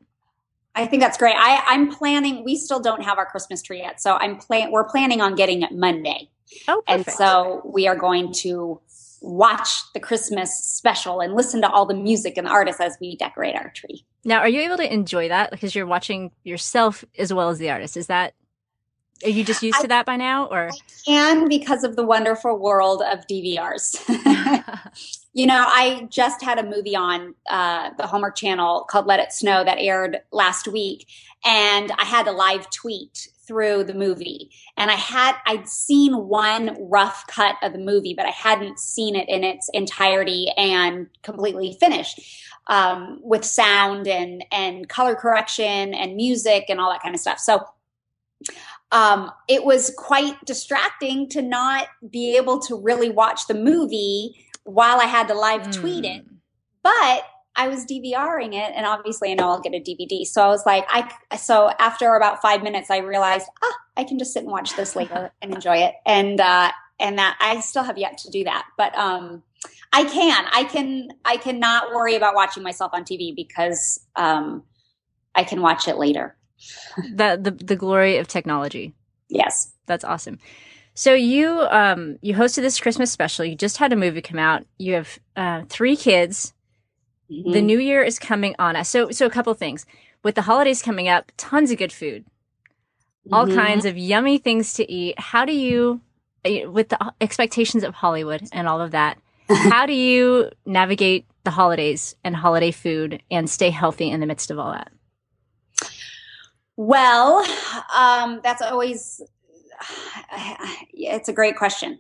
I 0.76 0.86
think 0.88 1.02
that's 1.02 1.18
great. 1.18 1.36
I, 1.38 1.64
I'm 1.68 1.90
planning. 1.90 2.44
We 2.44 2.58
still 2.58 2.82
don't 2.82 3.04
have 3.04 3.18
our 3.18 3.26
Christmas 3.26 3.62
tree 3.62 3.80
yet, 3.80 4.02
so 4.02 4.16
I'm 4.16 4.38
plan. 4.38 4.72
We're 4.72 4.84
planning 4.84 5.22
on 5.22 5.36
getting 5.36 5.62
it 5.62 5.72
Monday. 5.72 6.30
Oh, 6.68 6.84
perfect. 6.86 7.08
And 7.08 7.16
so 7.16 7.62
we 7.66 7.88
are 7.88 7.96
going 7.96 8.34
to 8.34 8.82
watch 9.26 9.92
the 9.94 10.00
Christmas 10.00 10.56
special 10.56 11.20
and 11.20 11.34
listen 11.34 11.62
to 11.62 11.70
all 11.70 11.86
the 11.86 11.96
music 11.96 12.38
and 12.38 12.46
the 12.46 12.52
artists 12.52 12.80
as 12.80 12.98
we 13.02 13.16
decorate 13.16 13.56
our 13.56 13.70
tree. 13.72 14.06
Now, 14.24 14.40
are 14.40 14.50
you 14.50 14.62
able 14.62 14.78
to 14.78 14.94
enjoy 14.94 15.30
that 15.30 15.52
because 15.52 15.74
you're 15.74 15.88
watching 15.88 16.32
yourself 16.44 17.04
as 17.18 17.34
well 17.34 17.50
as 17.50 17.58
the 17.58 17.70
artist? 17.70 17.98
Is 17.98 18.08
that 18.08 18.34
are 19.24 19.30
you 19.30 19.46
just 19.46 19.64
used 19.64 19.78
I, 19.80 19.82
to 19.84 19.88
that 19.88 20.06
by 20.06 20.18
now, 20.18 20.46
or? 20.48 20.70
I 20.70 20.78
can 21.06 21.48
because 21.48 21.86
of 21.86 21.96
the 21.96 22.06
wonderful 22.06 22.60
world 22.60 23.02
of 23.02 23.26
DVRs. 23.28 23.98
you 25.34 25.48
know, 25.48 25.64
I 25.66 26.08
just 26.12 26.44
had 26.44 26.60
a 26.60 26.64
movie 26.64 26.98
on 26.98 27.34
uh, 27.50 27.92
the 27.98 28.08
Hallmark 28.08 28.36
Channel 28.36 28.86
called 28.90 29.06
Let 29.06 29.22
It 29.22 29.32
Snow 29.32 29.64
that 29.64 29.78
aired 29.80 30.18
last 30.34 30.68
week, 30.68 31.08
and 31.46 31.94
I 31.98 32.04
had 32.04 32.28
a 32.28 32.34
live 32.34 32.70
tweet 32.72 33.30
through 33.48 33.84
the 33.84 33.94
movie 33.94 34.50
and 34.78 34.90
i 34.92 34.96
had 34.96 35.36
i'd 35.46 35.68
seen 35.68 36.14
one 36.28 36.76
rough 36.90 37.26
cut 37.28 37.56
of 37.62 37.74
the 37.74 37.80
movie 37.80 38.14
but 38.16 38.26
i 38.26 38.32
hadn't 38.32 38.80
seen 38.80 39.16
it 39.16 39.28
in 39.30 39.44
its 39.44 39.70
entirety 39.74 40.50
and 40.58 41.08
completely 41.24 41.78
finished 41.80 42.20
um, 42.68 43.20
with 43.22 43.46
sound 43.46 44.08
and 44.08 44.44
and 44.52 44.90
color 44.90 45.16
correction 45.16 45.94
and 45.94 46.16
music 46.16 46.66
and 46.70 46.80
all 46.80 46.90
that 46.90 47.02
kind 47.02 47.14
of 47.14 47.22
stuff 47.22 47.40
so 47.40 47.64
um, 48.92 49.32
it 49.48 49.66
was 49.66 49.94
quite 49.98 50.36
distracting 50.46 51.28
to 51.30 51.42
not 51.42 51.88
be 52.10 52.38
able 52.38 52.60
to 52.62 52.76
really 52.76 53.10
watch 53.10 53.48
the 53.48 53.54
movie 53.54 54.46
while 54.64 55.00
I 55.00 55.06
had 55.06 55.28
to 55.28 55.34
live 55.34 55.64
mm. 55.64 55.74
tweet 55.74 56.06
it. 56.06 56.26
But 56.84 57.26
I 57.56 57.68
was 57.68 57.86
DVRing 57.86 58.54
it, 58.54 58.74
and 58.76 58.86
obviously 58.86 59.32
I 59.32 59.36
know 59.36 59.50
I'll 59.50 59.62
get 59.62 59.74
a 59.74 59.80
DVD. 59.80 60.26
So 60.26 60.44
I 60.44 60.48
was 60.48 60.66
like, 60.66 60.86
I. 60.90 61.12
So 61.38 61.72
after 61.80 62.16
about 62.16 62.42
five 62.42 62.64
minutes, 62.64 62.90
I 62.90 62.98
realized, 62.98 63.48
ah, 63.64 63.78
I 63.98 64.04
can 64.04 64.20
just 64.20 64.34
sit 64.34 64.44
and 64.44 64.52
watch 64.52 64.76
this 64.76 64.96
later 64.96 65.32
and 65.42 65.54
enjoy 65.54 65.78
it. 65.78 65.96
And 66.06 66.40
uh, 66.40 66.72
and 67.00 67.18
that 67.18 67.38
I 67.40 67.60
still 67.62 67.84
have 67.84 67.98
yet 67.98 68.18
to 68.20 68.32
do 68.32 68.44
that, 68.46 68.66
but 68.78 68.96
um, 68.98 69.44
I 69.94 70.04
can. 70.04 70.46
I 70.54 70.64
can. 70.66 71.10
I 71.24 71.38
cannot 71.38 71.94
worry 71.94 72.16
about 72.16 72.36
watching 72.36 72.64
myself 72.64 72.92
on 72.94 73.04
TV 73.04 73.36
because 73.36 74.00
um, 74.16 74.64
I 75.34 75.44
can 75.44 75.62
watch 75.62 75.88
it 75.88 75.98
later 75.98 76.36
the, 76.98 77.40
the 77.42 77.52
the 77.52 77.76
glory 77.76 78.18
of 78.18 78.28
technology. 78.28 78.94
Yes, 79.30 79.72
that's 79.86 80.04
awesome. 80.04 80.40
So 80.94 81.14
you 81.14 81.50
um 81.70 82.18
you 82.22 82.34
hosted 82.34 82.62
this 82.62 82.80
Christmas 82.80 83.12
special. 83.12 83.46
You 83.46 83.56
just 83.56 83.78
had 83.78 83.92
a 83.94 83.98
movie 83.98 84.22
come 84.22 84.40
out. 84.40 84.66
You 84.78 84.94
have 84.94 85.20
uh, 85.36 85.64
three 85.68 85.96
kids. 85.96 86.54
Mm-hmm. 87.32 87.52
The 87.52 87.62
new 87.62 87.80
year 87.80 88.04
is 88.04 88.20
coming 88.20 88.56
on 88.60 88.76
us. 88.76 88.90
So 88.90 89.12
so 89.12 89.26
a 89.26 89.30
couple 89.30 89.54
things. 89.54 89.86
With 90.24 90.36
the 90.36 90.44
holidays 90.44 90.82
coming 90.82 91.08
up, 91.08 91.32
tons 91.38 91.72
of 91.72 91.78
good 91.78 91.92
food. 91.92 92.26
All 93.32 93.46
mm-hmm. 93.46 93.58
kinds 93.58 93.86
of 93.86 93.98
yummy 93.98 94.38
things 94.38 94.74
to 94.74 94.92
eat. 94.92 95.20
How 95.20 95.46
do 95.46 95.54
you 95.54 96.02
uh, 96.46 96.70
with 96.72 96.90
the 96.90 97.14
expectations 97.22 97.84
of 97.84 97.96
Hollywood 97.96 98.48
and 98.52 98.68
all 98.68 98.82
of 98.82 98.92
that, 98.92 99.18
how 99.50 99.86
do 99.86 99.94
you 99.94 100.52
navigate 100.66 101.26
the 101.44 101.52
holidays 101.52 102.16
and 102.24 102.36
holiday 102.36 102.72
food 102.72 103.22
and 103.30 103.50
stay 103.50 103.70
healthy 103.70 104.10
in 104.10 104.20
the 104.20 104.26
midst 104.26 104.52
of 104.52 104.60
all 104.60 104.72
that? 104.72 104.92
Well, 106.78 107.46
um, 107.96 108.42
that's 108.44 108.62
always 108.62 109.22
it's 110.94 111.30
a 111.30 111.34
great 111.34 111.56
question. 111.56 112.00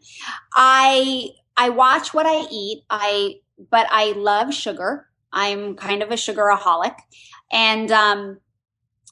I 0.53 1.29
I 1.57 1.69
watch 1.69 2.13
what 2.13 2.25
I 2.25 2.45
eat. 2.51 2.83
I 2.89 3.35
but 3.71 3.87
I 3.89 4.11
love 4.11 4.53
sugar. 4.53 5.07
I'm 5.35 5.75
kind 5.75 6.01
of 6.01 6.09
a 6.09 6.15
sugaraholic, 6.15 6.95
and 7.51 7.91
um, 7.91 8.39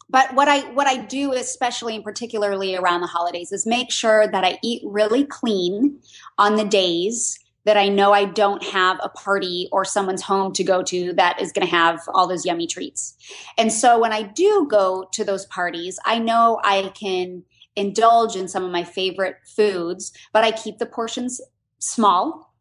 but 0.10 0.34
what 0.34 0.48
I 0.48 0.62
what 0.74 0.88
I 0.88 0.98
do, 0.98 1.34
especially 1.34 1.96
and 1.96 2.04
particularly 2.04 2.76
around 2.76 3.02
the 3.02 3.08
holidays, 3.08 3.52
is 3.52 3.66
make 3.66 3.92
sure 3.92 4.28
that 4.28 4.44
I 4.44 4.58
eat 4.64 4.82
really 4.86 5.26
clean 5.26 6.00
on 6.38 6.56
the 6.56 6.66
days 6.66 7.40
that 7.66 7.78
I 7.78 7.88
know 7.88 8.12
I 8.12 8.26
don't 8.26 8.64
have 8.64 9.00
a 9.02 9.10
party 9.10 9.70
or 9.72 9.86
someone's 9.86 10.22
home 10.22 10.52
to 10.54 10.64
go 10.64 10.84
to 10.84 11.14
that 11.14 11.42
is 11.42 11.52
going 11.52 11.66
to 11.66 11.72
have 11.72 12.02
all 12.14 12.28
those 12.28 12.46
yummy 12.46 12.68
treats. 12.68 13.16
And 13.58 13.72
so 13.72 14.00
when 14.00 14.12
I 14.12 14.24
do 14.24 14.68
go 14.70 15.08
to 15.14 15.24
those 15.24 15.46
parties, 15.46 15.98
I 16.06 16.20
know 16.20 16.60
I 16.64 16.92
can 16.94 17.44
indulge 17.76 18.36
in 18.36 18.48
some 18.48 18.64
of 18.64 18.72
my 18.72 18.84
favorite 18.84 19.38
foods, 19.46 20.12
but 20.34 20.44
I 20.44 20.52
keep 20.52 20.78
the 20.78 20.86
portions 20.86 21.42
small 21.80 22.53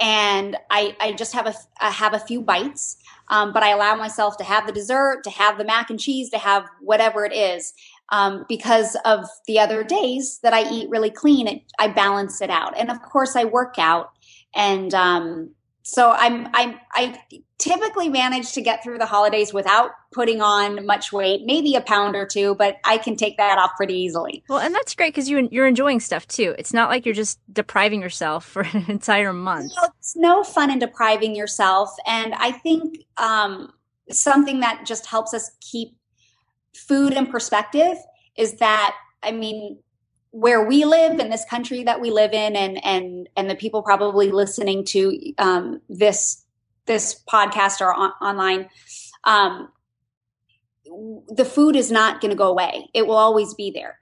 and 0.00 0.56
I, 0.70 0.96
I 0.98 1.12
just 1.12 1.34
have 1.34 1.46
a 1.46 1.54
I 1.80 1.90
have 1.90 2.14
a 2.14 2.18
few 2.18 2.40
bites, 2.40 2.96
um, 3.28 3.52
but 3.52 3.62
I 3.62 3.70
allow 3.70 3.94
myself 3.94 4.36
to 4.38 4.44
have 4.44 4.66
the 4.66 4.72
dessert, 4.72 5.22
to 5.24 5.30
have 5.30 5.58
the 5.58 5.64
mac 5.64 5.90
and 5.90 6.00
cheese, 6.00 6.30
to 6.30 6.38
have 6.38 6.66
whatever 6.80 7.24
it 7.24 7.34
is, 7.34 7.74
um, 8.10 8.46
because 8.48 8.96
of 9.04 9.26
the 9.46 9.58
other 9.58 9.84
days 9.84 10.40
that 10.42 10.54
I 10.54 10.68
eat 10.70 10.88
really 10.88 11.10
clean. 11.10 11.46
It, 11.46 11.62
I 11.78 11.88
balance 11.88 12.40
it 12.40 12.50
out, 12.50 12.76
and 12.78 12.90
of 12.90 13.02
course 13.02 13.36
I 13.36 13.44
work 13.44 13.74
out, 13.78 14.12
and 14.54 14.92
um, 14.94 15.50
so 15.82 16.10
I'm 16.10 16.48
I'm 16.52 16.78
I 16.92 17.18
typically 17.58 18.08
manage 18.08 18.52
to 18.52 18.62
get 18.62 18.82
through 18.82 18.98
the 18.98 19.06
holidays 19.06 19.52
without 19.52 19.90
putting 20.12 20.40
on 20.40 20.84
much 20.86 21.12
weight, 21.12 21.42
maybe 21.44 21.74
a 21.74 21.80
pound 21.80 22.16
or 22.16 22.26
two, 22.26 22.54
but 22.54 22.78
I 22.84 22.98
can 22.98 23.16
take 23.16 23.36
that 23.36 23.58
off 23.58 23.72
pretty 23.76 23.94
easily. 23.94 24.42
Well, 24.48 24.58
and 24.58 24.74
that's 24.74 24.94
great 24.94 25.14
because 25.14 25.28
you 25.28 25.48
you're 25.50 25.66
enjoying 25.66 26.00
stuff 26.00 26.26
too. 26.26 26.54
It's 26.58 26.72
not 26.72 26.90
like 26.90 27.06
you're 27.06 27.14
just 27.14 27.38
depriving 27.52 28.00
yourself 28.00 28.44
for 28.44 28.62
an 28.72 28.86
entire 28.88 29.32
month. 29.32 29.72
You 29.74 29.82
know, 29.82 29.88
it's 29.98 30.16
no 30.16 30.42
fun 30.42 30.70
in 30.70 30.78
depriving 30.78 31.34
yourself, 31.34 31.90
and 32.06 32.34
I 32.34 32.52
think 32.52 32.98
um, 33.16 33.72
something 34.10 34.60
that 34.60 34.84
just 34.86 35.06
helps 35.06 35.32
us 35.34 35.50
keep 35.60 35.96
food 36.74 37.12
in 37.14 37.26
perspective 37.26 37.96
is 38.36 38.58
that 38.58 38.94
I 39.22 39.32
mean 39.32 39.78
where 40.32 40.64
we 40.64 40.84
live 40.84 41.18
in 41.18 41.28
this 41.28 41.44
country 41.44 41.84
that 41.84 42.00
we 42.00 42.10
live 42.10 42.32
in 42.32 42.54
and 42.56 42.84
and 42.84 43.28
and 43.36 43.50
the 43.50 43.56
people 43.56 43.82
probably 43.82 44.30
listening 44.30 44.84
to 44.84 45.32
um, 45.38 45.80
this 45.88 46.44
this 46.86 47.22
podcast 47.28 47.80
or 47.80 47.92
on, 47.92 48.10
online 48.20 48.68
um, 49.24 49.68
the 51.28 51.44
food 51.44 51.76
is 51.76 51.90
not 51.90 52.20
going 52.20 52.30
to 52.30 52.36
go 52.36 52.48
away. 52.48 52.88
It 52.94 53.06
will 53.06 53.16
always 53.16 53.54
be 53.54 53.70
there. 53.70 53.98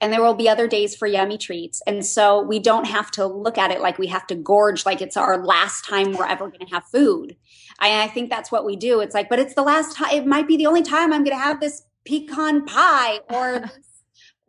And 0.00 0.12
there 0.12 0.22
will 0.22 0.34
be 0.34 0.48
other 0.48 0.66
days 0.66 0.96
for 0.96 1.06
yummy 1.06 1.38
treats. 1.38 1.80
And 1.86 2.04
so 2.04 2.42
we 2.42 2.58
don't 2.58 2.86
have 2.86 3.10
to 3.12 3.26
look 3.26 3.56
at 3.58 3.70
it 3.70 3.80
like 3.80 3.98
we 3.98 4.08
have 4.08 4.26
to 4.28 4.34
gorge 4.34 4.84
like 4.84 5.00
it's 5.00 5.16
our 5.16 5.44
last 5.44 5.84
time 5.84 6.12
we're 6.12 6.26
ever 6.26 6.48
going 6.48 6.66
to 6.66 6.74
have 6.74 6.84
food. 6.84 7.36
I, 7.78 8.04
I 8.04 8.08
think 8.08 8.28
that's 8.28 8.50
what 8.50 8.64
we 8.64 8.74
do. 8.76 9.00
It's 9.00 9.14
like 9.14 9.28
but 9.28 9.38
it's 9.38 9.54
the 9.54 9.62
last 9.62 9.96
time 9.96 10.10
it 10.12 10.26
might 10.26 10.48
be 10.48 10.56
the 10.56 10.66
only 10.66 10.82
time 10.82 11.12
i'm 11.12 11.22
going 11.24 11.36
to 11.36 11.42
have 11.42 11.60
this 11.60 11.82
pecan 12.04 12.64
pie 12.64 13.20
or 13.30 13.70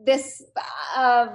this 0.06 0.44
uh, 0.96 1.28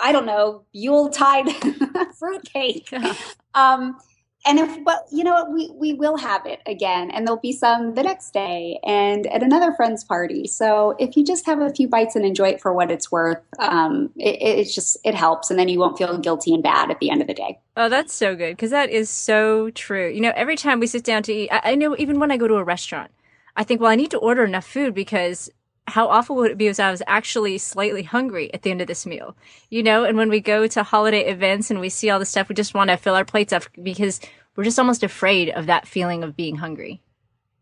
I 0.00 0.12
don't 0.12 0.26
know 0.26 0.64
Yuletide 0.72 1.48
fruitcake. 2.18 2.92
um, 3.54 3.98
and 4.44 4.58
if 4.58 4.84
but 4.84 5.06
you 5.12 5.22
know 5.22 5.46
we 5.50 5.70
we 5.74 5.92
will 5.92 6.16
have 6.16 6.46
it 6.46 6.60
again, 6.66 7.10
and 7.10 7.26
there'll 7.26 7.40
be 7.40 7.52
some 7.52 7.94
the 7.94 8.02
next 8.02 8.32
day 8.32 8.80
and 8.84 9.26
at 9.28 9.42
another 9.42 9.72
friend's 9.72 10.02
party. 10.02 10.46
So 10.48 10.96
if 10.98 11.16
you 11.16 11.24
just 11.24 11.46
have 11.46 11.60
a 11.60 11.70
few 11.70 11.88
bites 11.88 12.16
and 12.16 12.24
enjoy 12.24 12.48
it 12.48 12.60
for 12.60 12.72
what 12.72 12.90
it's 12.90 13.12
worth, 13.12 13.38
um, 13.58 14.10
it, 14.16 14.38
it's 14.40 14.74
just 14.74 14.96
it 15.04 15.14
helps, 15.14 15.50
and 15.50 15.58
then 15.58 15.68
you 15.68 15.78
won't 15.78 15.96
feel 15.96 16.18
guilty 16.18 16.54
and 16.54 16.62
bad 16.62 16.90
at 16.90 16.98
the 16.98 17.10
end 17.10 17.20
of 17.20 17.28
the 17.28 17.34
day. 17.34 17.60
Oh, 17.76 17.88
that's 17.88 18.12
so 18.12 18.34
good 18.34 18.56
because 18.56 18.70
that 18.70 18.90
is 18.90 19.08
so 19.08 19.70
true. 19.70 20.08
You 20.08 20.20
know, 20.20 20.32
every 20.34 20.56
time 20.56 20.80
we 20.80 20.86
sit 20.86 21.04
down 21.04 21.22
to 21.24 21.32
eat, 21.32 21.48
I, 21.50 21.72
I 21.72 21.74
know 21.76 21.94
even 21.96 22.18
when 22.18 22.30
I 22.30 22.36
go 22.36 22.48
to 22.48 22.56
a 22.56 22.64
restaurant. 22.64 23.10
I 23.54 23.64
think, 23.64 23.82
well, 23.82 23.90
I 23.90 23.96
need 23.96 24.10
to 24.12 24.18
order 24.18 24.44
enough 24.44 24.66
food 24.66 24.94
because 24.94 25.50
how 25.88 26.08
awful 26.08 26.36
would 26.36 26.50
it 26.50 26.58
be 26.58 26.68
if 26.68 26.78
I 26.78 26.90
was 26.90 27.02
actually 27.06 27.58
slightly 27.58 28.02
hungry 28.02 28.52
at 28.54 28.62
the 28.62 28.70
end 28.70 28.80
of 28.80 28.86
this 28.86 29.04
meal? 29.04 29.36
You 29.68 29.82
know, 29.82 30.04
and 30.04 30.16
when 30.16 30.30
we 30.30 30.40
go 30.40 30.66
to 30.66 30.82
holiday 30.82 31.26
events 31.26 31.70
and 31.70 31.80
we 31.80 31.88
see 31.88 32.08
all 32.08 32.18
the 32.18 32.24
stuff, 32.24 32.48
we 32.48 32.54
just 32.54 32.74
want 32.74 32.90
to 32.90 32.96
fill 32.96 33.14
our 33.14 33.24
plates 33.24 33.52
up 33.52 33.64
because 33.82 34.20
we're 34.54 34.64
just 34.64 34.78
almost 34.78 35.02
afraid 35.02 35.50
of 35.50 35.66
that 35.66 35.88
feeling 35.88 36.22
of 36.22 36.36
being 36.36 36.56
hungry. 36.56 37.02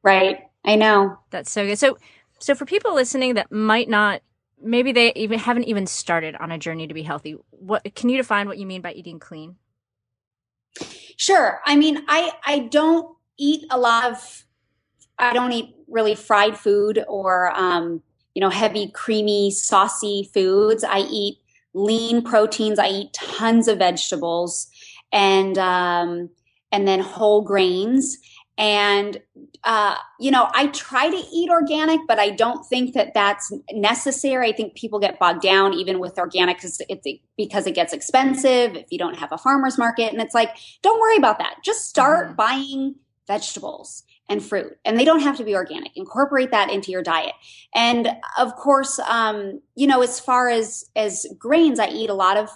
Right. 0.03 0.41
I 0.65 0.77
know. 0.77 1.19
That's 1.31 1.51
so 1.51 1.67
good. 1.67 1.79
So, 1.79 1.99
so 2.39 2.55
for 2.55 2.67
people 2.67 2.95
listening 2.95 3.35
that 3.35 3.51
might 3.51 3.89
not, 3.89 4.23
maybe 4.63 4.93
they 4.93 5.13
even 5.15 5.39
haven't 5.39 5.65
even 5.65 5.87
started 5.87 6.37
on 6.37 6.53
a 6.53 6.59
journey 6.59 6.87
to 6.87 6.95
be 6.95 7.03
healthy, 7.03 7.37
what 7.51 7.95
can 7.95 8.11
you 8.11 8.19
define 8.19 8.47
what 8.47 8.59
you 8.59 8.67
mean 8.67 8.83
by 8.83 8.93
eating 8.93 9.19
clean? 9.19 9.57
Sure. 11.17 11.61
I 11.65 11.77
mean, 11.77 12.05
I, 12.09 12.33
I 12.45 12.59
don't 12.61 13.17
eat 13.39 13.65
a 13.71 13.79
lot 13.79 14.11
of, 14.11 14.45
I 15.19 15.33
don't 15.33 15.53
eat 15.53 15.75
really 15.89 16.15
fried 16.15 16.59
food 16.59 17.03
or, 17.09 17.51
um, 17.59 18.03
you 18.35 18.41
know, 18.41 18.51
heavy, 18.51 18.91
creamy, 18.91 19.51
saucy 19.51 20.31
foods. 20.33 20.85
I 20.85 21.01
eat 21.01 21.39
lean 21.75 22.23
proteins. 22.23 22.79
I 22.79 22.89
eat 22.89 23.13
tons 23.13 23.69
of 23.69 23.79
vegetables 23.79 24.69
and, 25.13 25.59
um, 25.59 26.31
and 26.73 26.87
then 26.87 27.01
whole 27.01 27.43
grains. 27.43 28.19
And, 28.57 29.21
uh, 29.65 29.97
you 30.19 30.31
know, 30.31 30.51
I 30.53 30.67
try 30.67 31.09
to 31.09 31.17
eat 31.17 31.49
organic, 31.49 32.01
but 32.07 32.19
I 32.19 32.31
don't 32.31 32.65
think 32.67 32.93
that 32.93 33.15
that's 33.15 33.51
necessary. 33.73 34.51
I 34.51 34.53
think 34.53 34.75
people 34.75 34.99
get 34.99 35.19
bogged 35.19 35.41
down 35.41 35.73
even 35.73 35.99
with 35.99 36.19
organic 36.19 36.59
because 36.59 36.81
it's 36.89 37.07
because 37.39 37.67
it 37.67 37.75
gets 37.75 37.95
expensive 37.95 38.77
if 38.77 38.87
you 38.91 38.99
don't 38.99 39.17
have 39.17 39.33
a 39.33 39.39
farmer's 39.39 39.79
market. 39.79 40.13
And 40.13 40.21
it's 40.21 40.35
like, 40.35 40.51
don't 40.83 41.01
worry 41.01 41.17
about 41.17 41.39
that. 41.39 41.57
Just 41.65 41.89
start 41.89 42.27
mm-hmm. 42.27 42.37
buying 42.37 42.95
vegetables 43.27 44.05
and 44.31 44.43
fruit 44.43 44.79
and 44.85 44.99
they 44.99 45.05
don't 45.05 45.21
have 45.21 45.37
to 45.37 45.45
be 45.45 45.55
organic. 45.55 45.95
Incorporate 45.97 46.53
that 46.53 46.71
into 46.71 46.91
your 46.91 47.03
diet. 47.03 47.35
And 47.75 48.09
of 48.39 48.55
course 48.55 48.99
um, 49.01 49.61
you 49.75 49.87
know 49.87 50.01
as 50.01 50.19
far 50.19 50.49
as 50.49 50.85
as 50.97 51.27
grains 51.39 51.79
i 51.79 51.89
eat 51.89 52.09
a 52.09 52.15
lot 52.15 52.37
of 52.39 52.49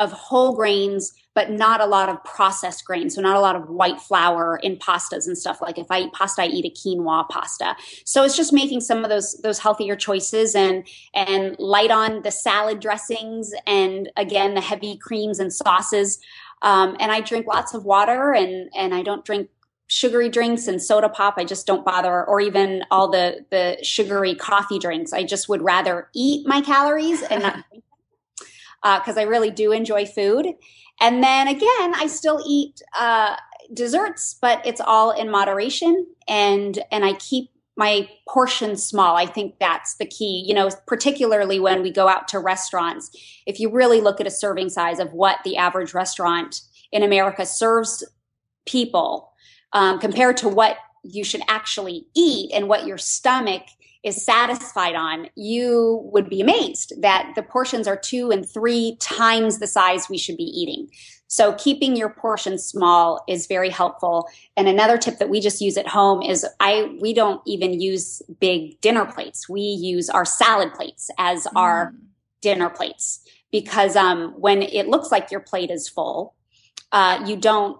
of 0.00 0.12
whole 0.12 0.54
grains 0.54 1.12
but 1.34 1.52
not 1.52 1.80
a 1.80 1.86
lot 1.86 2.08
of 2.08 2.22
processed 2.24 2.84
grains. 2.84 3.14
So 3.14 3.20
not 3.20 3.36
a 3.36 3.40
lot 3.40 3.54
of 3.54 3.68
white 3.68 4.00
flour 4.00 4.58
in 4.60 4.76
pastas 4.76 5.28
and 5.28 5.38
stuff. 5.38 5.62
Like 5.62 5.78
if 5.78 5.86
i 5.88 6.00
eat 6.00 6.12
pasta 6.12 6.42
i 6.42 6.46
eat 6.46 6.64
a 6.64 6.70
quinoa 6.70 7.28
pasta. 7.28 7.76
So 8.04 8.24
it's 8.24 8.36
just 8.36 8.52
making 8.52 8.80
some 8.80 9.04
of 9.04 9.10
those 9.10 9.40
those 9.42 9.60
healthier 9.60 9.94
choices 9.94 10.56
and 10.56 10.84
and 11.14 11.54
light 11.60 11.92
on 11.92 12.22
the 12.22 12.32
salad 12.32 12.80
dressings 12.80 13.52
and 13.68 14.10
again 14.16 14.54
the 14.54 14.60
heavy 14.60 14.96
creams 14.96 15.38
and 15.38 15.52
sauces. 15.52 16.18
Um, 16.62 16.96
and 16.98 17.12
i 17.12 17.20
drink 17.20 17.46
lots 17.46 17.72
of 17.72 17.84
water 17.84 18.32
and 18.32 18.68
and 18.74 18.92
i 18.92 19.02
don't 19.02 19.24
drink 19.24 19.48
sugary 19.88 20.28
drinks 20.28 20.68
and 20.68 20.82
soda 20.82 21.08
pop 21.08 21.34
i 21.38 21.44
just 21.44 21.66
don't 21.66 21.84
bother 21.84 22.24
or 22.24 22.40
even 22.40 22.82
all 22.90 23.10
the 23.10 23.44
the 23.50 23.78
sugary 23.82 24.34
coffee 24.34 24.78
drinks. 24.78 25.12
I 25.12 25.24
just 25.24 25.48
would 25.48 25.62
rather 25.62 26.08
eat 26.14 26.46
my 26.46 26.60
calories 26.60 27.22
and 27.22 27.42
not 27.42 27.64
because 28.82 29.16
uh, 29.16 29.20
i 29.20 29.22
really 29.22 29.50
do 29.50 29.72
enjoy 29.72 30.06
food. 30.06 30.46
And 31.00 31.22
then 31.22 31.48
again 31.48 31.94
i 31.94 32.06
still 32.06 32.42
eat 32.46 32.82
uh, 32.98 33.36
desserts 33.72 34.36
but 34.40 34.64
it's 34.66 34.80
all 34.80 35.10
in 35.10 35.30
moderation 35.30 36.06
and 36.26 36.78
and 36.92 37.04
i 37.04 37.14
keep 37.14 37.50
my 37.76 38.08
portions 38.28 38.82
small. 38.82 39.14
I 39.14 39.24
think 39.26 39.60
that's 39.60 39.96
the 39.96 40.06
key 40.06 40.44
you 40.46 40.54
know 40.54 40.68
particularly 40.86 41.60
when 41.60 41.82
we 41.82 41.90
go 41.90 42.08
out 42.08 42.28
to 42.28 42.38
restaurants. 42.38 43.10
If 43.46 43.58
you 43.58 43.70
really 43.70 44.00
look 44.02 44.20
at 44.20 44.26
a 44.26 44.30
serving 44.30 44.68
size 44.68 44.98
of 44.98 45.12
what 45.12 45.38
the 45.44 45.56
average 45.56 45.94
restaurant 45.94 46.60
in 46.90 47.02
america 47.02 47.44
serves 47.44 48.02
people 48.66 49.27
um, 49.72 49.98
compared 49.98 50.36
to 50.38 50.48
what 50.48 50.76
you 51.02 51.24
should 51.24 51.42
actually 51.48 52.06
eat 52.14 52.50
and 52.52 52.68
what 52.68 52.86
your 52.86 52.98
stomach 52.98 53.62
is 54.04 54.24
satisfied 54.24 54.94
on, 54.94 55.28
you 55.34 56.00
would 56.12 56.28
be 56.28 56.40
amazed 56.40 56.92
that 57.02 57.32
the 57.34 57.42
portions 57.42 57.88
are 57.88 57.96
two 57.96 58.30
and 58.30 58.48
three 58.48 58.96
times 59.00 59.58
the 59.58 59.66
size 59.66 60.08
we 60.08 60.18
should 60.18 60.36
be 60.36 60.44
eating. 60.44 60.88
So 61.26 61.52
keeping 61.54 61.94
your 61.94 62.08
portions 62.08 62.64
small 62.64 63.22
is 63.28 63.46
very 63.46 63.68
helpful. 63.68 64.28
And 64.56 64.66
another 64.66 64.96
tip 64.96 65.18
that 65.18 65.28
we 65.28 65.40
just 65.40 65.60
use 65.60 65.76
at 65.76 65.86
home 65.86 66.22
is 66.22 66.46
I 66.58 66.96
we 67.00 67.12
don't 67.12 67.42
even 67.46 67.80
use 67.80 68.22
big 68.40 68.80
dinner 68.80 69.04
plates. 69.04 69.48
We 69.48 69.60
use 69.60 70.08
our 70.08 70.24
salad 70.24 70.72
plates 70.72 71.10
as 71.18 71.44
mm. 71.44 71.52
our 71.54 71.94
dinner 72.40 72.70
plates 72.70 73.20
because 73.52 73.94
um, 73.94 74.32
when 74.38 74.62
it 74.62 74.88
looks 74.88 75.10
like 75.10 75.30
your 75.30 75.40
plate 75.40 75.70
is 75.70 75.88
full, 75.88 76.34
uh, 76.92 77.22
you 77.26 77.36
don't 77.36 77.78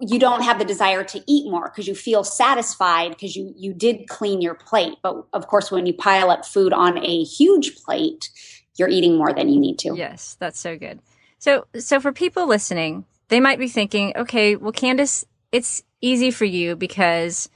you 0.00 0.18
don't 0.18 0.42
have 0.42 0.58
the 0.58 0.64
desire 0.64 1.04
to 1.04 1.22
eat 1.26 1.50
more 1.50 1.64
because 1.64 1.86
you 1.86 1.94
feel 1.94 2.24
satisfied 2.24 3.10
because 3.10 3.36
you 3.36 3.52
you 3.56 3.72
did 3.72 4.08
clean 4.08 4.40
your 4.40 4.54
plate. 4.54 4.94
But 5.02 5.24
of 5.32 5.46
course 5.46 5.70
when 5.70 5.86
you 5.86 5.94
pile 5.94 6.30
up 6.30 6.44
food 6.44 6.72
on 6.72 6.98
a 6.98 7.24
huge 7.24 7.76
plate 7.76 8.30
you're 8.78 8.88
eating 8.88 9.16
more 9.16 9.32
than 9.32 9.48
you 9.48 9.58
need 9.58 9.78
to. 9.80 9.94
Yes 9.96 10.36
that's 10.38 10.60
so 10.60 10.76
good. 10.76 11.00
So 11.38 11.66
so 11.78 12.00
for 12.00 12.12
people 12.12 12.46
listening 12.46 13.04
they 13.28 13.40
might 13.40 13.58
be 13.58 13.68
thinking 13.68 14.12
okay 14.16 14.56
well 14.56 14.72
candace 14.72 15.24
it's 15.52 15.82
easy 16.00 16.30
for 16.30 16.44
you 16.44 16.76
because 16.76 17.48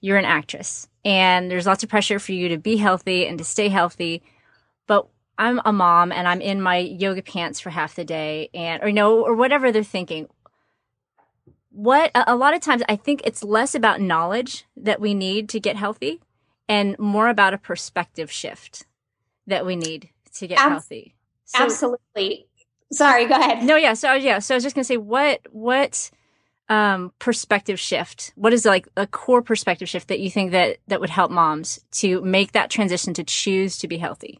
you're 0.00 0.18
an 0.18 0.24
actress 0.24 0.88
and 1.04 1.50
there's 1.50 1.66
lots 1.66 1.82
of 1.82 1.88
pressure 1.88 2.18
for 2.18 2.32
you 2.32 2.48
to 2.48 2.58
be 2.58 2.76
healthy 2.76 3.26
and 3.26 3.38
to 3.38 3.44
stay 3.44 3.68
healthy. 3.68 4.22
But 4.86 5.06
I'm 5.38 5.60
a 5.64 5.72
mom 5.72 6.10
and 6.10 6.26
I'm 6.26 6.40
in 6.40 6.60
my 6.60 6.78
yoga 6.78 7.22
pants 7.22 7.60
for 7.60 7.70
half 7.70 7.94
the 7.94 8.04
day 8.04 8.50
and 8.52 8.82
or 8.82 8.88
you 8.88 8.94
know 8.94 9.20
or 9.20 9.34
whatever 9.34 9.70
they're 9.70 9.84
thinking 9.84 10.28
what 11.70 12.10
a 12.14 12.36
lot 12.36 12.54
of 12.54 12.60
times 12.60 12.82
I 12.88 12.96
think 12.96 13.22
it's 13.24 13.44
less 13.44 13.74
about 13.74 14.00
knowledge 14.00 14.66
that 14.76 15.00
we 15.00 15.14
need 15.14 15.48
to 15.50 15.60
get 15.60 15.76
healthy 15.76 16.20
and 16.68 16.98
more 16.98 17.28
about 17.28 17.54
a 17.54 17.58
perspective 17.58 18.30
shift 18.30 18.86
that 19.46 19.64
we 19.64 19.76
need 19.76 20.10
to 20.34 20.46
get 20.46 20.58
Ab- 20.58 20.70
healthy. 20.72 21.14
So, 21.44 21.64
absolutely. 21.64 22.46
Sorry, 22.92 23.26
go 23.26 23.34
ahead. 23.34 23.64
No, 23.64 23.76
yeah. 23.76 23.94
So 23.94 24.14
yeah, 24.14 24.38
so 24.38 24.54
I 24.54 24.56
was 24.56 24.64
just 24.64 24.74
gonna 24.74 24.84
say 24.84 24.96
what 24.96 25.40
what 25.50 26.10
um 26.68 27.12
perspective 27.18 27.80
shift 27.80 28.32
what 28.34 28.52
is 28.52 28.66
like 28.66 28.86
a 28.96 29.06
core 29.06 29.40
perspective 29.40 29.88
shift 29.88 30.08
that 30.08 30.20
you 30.20 30.30
think 30.30 30.52
that 30.52 30.76
that 30.86 31.00
would 31.00 31.08
help 31.10 31.30
moms 31.30 31.80
to 31.90 32.20
make 32.20 32.52
that 32.52 32.68
transition 32.68 33.14
to 33.14 33.24
choose 33.24 33.78
to 33.78 33.88
be 33.88 33.96
healthy 33.96 34.38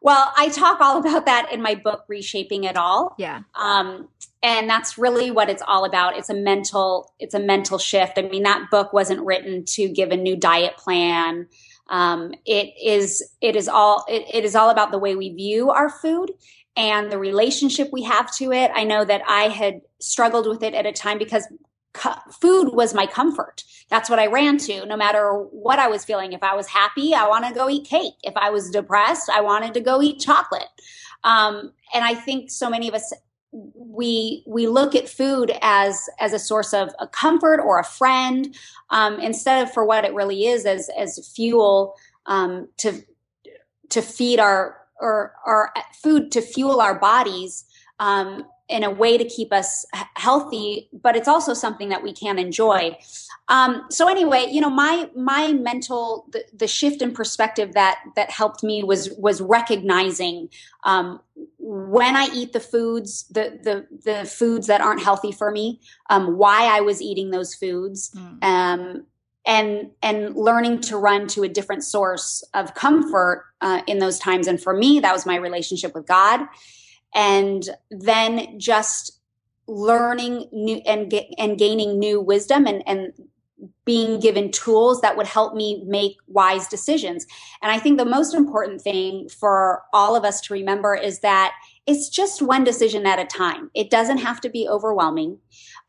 well, 0.00 0.32
I 0.36 0.48
talk 0.48 0.80
all 0.80 0.98
about 0.98 1.26
that 1.26 1.52
in 1.52 1.60
my 1.60 1.74
book, 1.74 2.04
Reshaping 2.08 2.64
It 2.64 2.76
All. 2.76 3.14
Yeah. 3.18 3.40
Um, 3.54 4.08
and 4.42 4.68
that's 4.68 4.96
really 4.96 5.30
what 5.30 5.50
it's 5.50 5.62
all 5.66 5.84
about. 5.84 6.16
It's 6.16 6.30
a 6.30 6.34
mental, 6.34 7.12
it's 7.18 7.34
a 7.34 7.40
mental 7.40 7.78
shift. 7.78 8.18
I 8.18 8.22
mean, 8.22 8.42
that 8.44 8.70
book 8.70 8.92
wasn't 8.92 9.20
written 9.20 9.64
to 9.66 9.88
give 9.88 10.10
a 10.10 10.16
new 10.16 10.36
diet 10.36 10.76
plan. 10.78 11.46
Um, 11.88 12.32
it 12.46 12.72
is, 12.82 13.22
it 13.42 13.56
is 13.56 13.68
all, 13.68 14.04
it, 14.08 14.24
it 14.32 14.44
is 14.44 14.54
all 14.54 14.70
about 14.70 14.92
the 14.92 14.98
way 14.98 15.14
we 15.14 15.34
view 15.34 15.70
our 15.70 15.90
food 15.90 16.30
and 16.76 17.12
the 17.12 17.18
relationship 17.18 17.90
we 17.92 18.04
have 18.04 18.34
to 18.36 18.52
it. 18.52 18.70
I 18.74 18.84
know 18.84 19.04
that 19.04 19.22
I 19.28 19.48
had 19.48 19.82
struggled 19.98 20.46
with 20.46 20.62
it 20.62 20.72
at 20.72 20.86
a 20.86 20.92
time 20.92 21.18
because 21.18 21.46
food 22.40 22.72
was 22.72 22.94
my 22.94 23.06
comfort. 23.06 23.64
That's 23.88 24.08
what 24.08 24.18
I 24.18 24.26
ran 24.26 24.58
to 24.58 24.86
no 24.86 24.96
matter 24.96 25.32
what 25.32 25.78
I 25.78 25.88
was 25.88 26.04
feeling. 26.04 26.32
If 26.32 26.42
I 26.42 26.54
was 26.54 26.68
happy, 26.68 27.14
I 27.14 27.26
want 27.26 27.46
to 27.46 27.54
go 27.54 27.68
eat 27.68 27.86
cake. 27.86 28.14
If 28.22 28.36
I 28.36 28.50
was 28.50 28.70
depressed, 28.70 29.28
I 29.28 29.40
wanted 29.40 29.74
to 29.74 29.80
go 29.80 30.00
eat 30.00 30.20
chocolate. 30.20 30.68
Um, 31.24 31.72
and 31.92 32.04
I 32.04 32.14
think 32.14 32.50
so 32.50 32.70
many 32.70 32.88
of 32.88 32.94
us 32.94 33.12
we 33.52 34.44
we 34.46 34.68
look 34.68 34.94
at 34.94 35.08
food 35.08 35.52
as 35.60 36.08
as 36.20 36.32
a 36.32 36.38
source 36.38 36.72
of 36.72 36.90
a 37.00 37.08
comfort 37.08 37.60
or 37.60 37.80
a 37.80 37.84
friend 37.84 38.54
um, 38.90 39.18
instead 39.18 39.62
of 39.62 39.72
for 39.72 39.84
what 39.84 40.04
it 40.04 40.14
really 40.14 40.46
is 40.46 40.64
as 40.66 40.88
as 40.96 41.32
fuel 41.34 41.94
um, 42.26 42.68
to 42.76 43.02
to 43.88 44.02
feed 44.02 44.38
our 44.38 44.76
or 45.00 45.34
our 45.44 45.72
food 46.00 46.30
to 46.30 46.40
fuel 46.40 46.80
our 46.80 46.98
bodies 46.98 47.64
um, 47.98 48.44
in 48.70 48.84
a 48.84 48.90
way 48.90 49.18
to 49.18 49.24
keep 49.24 49.52
us 49.52 49.84
healthy, 50.14 50.88
but 50.92 51.16
it's 51.16 51.28
also 51.28 51.52
something 51.52 51.88
that 51.88 52.02
we 52.02 52.12
can 52.12 52.38
enjoy. 52.38 52.96
Um, 53.48 53.84
so 53.90 54.08
anyway, 54.08 54.46
you 54.48 54.60
know, 54.60 54.70
my 54.70 55.10
my 55.16 55.52
mental 55.52 56.26
the, 56.30 56.44
the, 56.54 56.68
shift 56.68 57.02
in 57.02 57.12
perspective 57.12 57.72
that 57.74 58.00
that 58.14 58.30
helped 58.30 58.62
me 58.62 58.84
was 58.84 59.10
was 59.18 59.40
recognizing 59.40 60.48
um, 60.84 61.20
when 61.58 62.14
I 62.14 62.28
eat 62.32 62.52
the 62.52 62.60
foods 62.60 63.24
the 63.24 63.58
the 63.62 63.86
the 64.04 64.24
foods 64.24 64.68
that 64.68 64.80
aren't 64.80 65.02
healthy 65.02 65.32
for 65.32 65.50
me, 65.50 65.80
um, 66.08 66.38
why 66.38 66.66
I 66.66 66.80
was 66.80 67.02
eating 67.02 67.30
those 67.30 67.54
foods. 67.54 68.14
Mm. 68.16 69.04
and 69.46 69.90
and 70.02 70.36
learning 70.36 70.82
to 70.82 70.98
run 70.98 71.26
to 71.26 71.42
a 71.42 71.48
different 71.48 71.82
source 71.82 72.44
of 72.52 72.74
comfort 72.74 73.46
uh, 73.62 73.80
in 73.86 73.98
those 73.98 74.18
times, 74.18 74.46
and 74.46 74.62
for 74.62 74.76
me, 74.76 75.00
that 75.00 75.12
was 75.12 75.26
my 75.26 75.34
relationship 75.34 75.94
with 75.94 76.06
God 76.06 76.46
and 77.14 77.68
then 77.90 78.58
just 78.58 79.20
learning 79.66 80.48
new 80.52 80.80
and 80.86 81.12
and 81.38 81.58
gaining 81.58 81.98
new 81.98 82.20
wisdom 82.20 82.66
and 82.66 82.82
and 82.86 83.12
being 83.84 84.20
given 84.20 84.50
tools 84.50 85.00
that 85.00 85.16
would 85.16 85.26
help 85.26 85.54
me 85.54 85.82
make 85.86 86.16
wise 86.28 86.66
decisions. 86.68 87.26
And 87.60 87.70
I 87.70 87.78
think 87.78 87.98
the 87.98 88.04
most 88.04 88.34
important 88.34 88.80
thing 88.80 89.28
for 89.28 89.82
all 89.92 90.16
of 90.16 90.24
us 90.24 90.40
to 90.42 90.54
remember 90.54 90.94
is 90.94 91.20
that 91.20 91.52
it's 91.86 92.08
just 92.08 92.40
one 92.40 92.64
decision 92.64 93.06
at 93.06 93.18
a 93.18 93.24
time. 93.24 93.70
It 93.74 93.90
doesn't 93.90 94.18
have 94.18 94.40
to 94.42 94.48
be 94.48 94.68
overwhelming. 94.68 95.38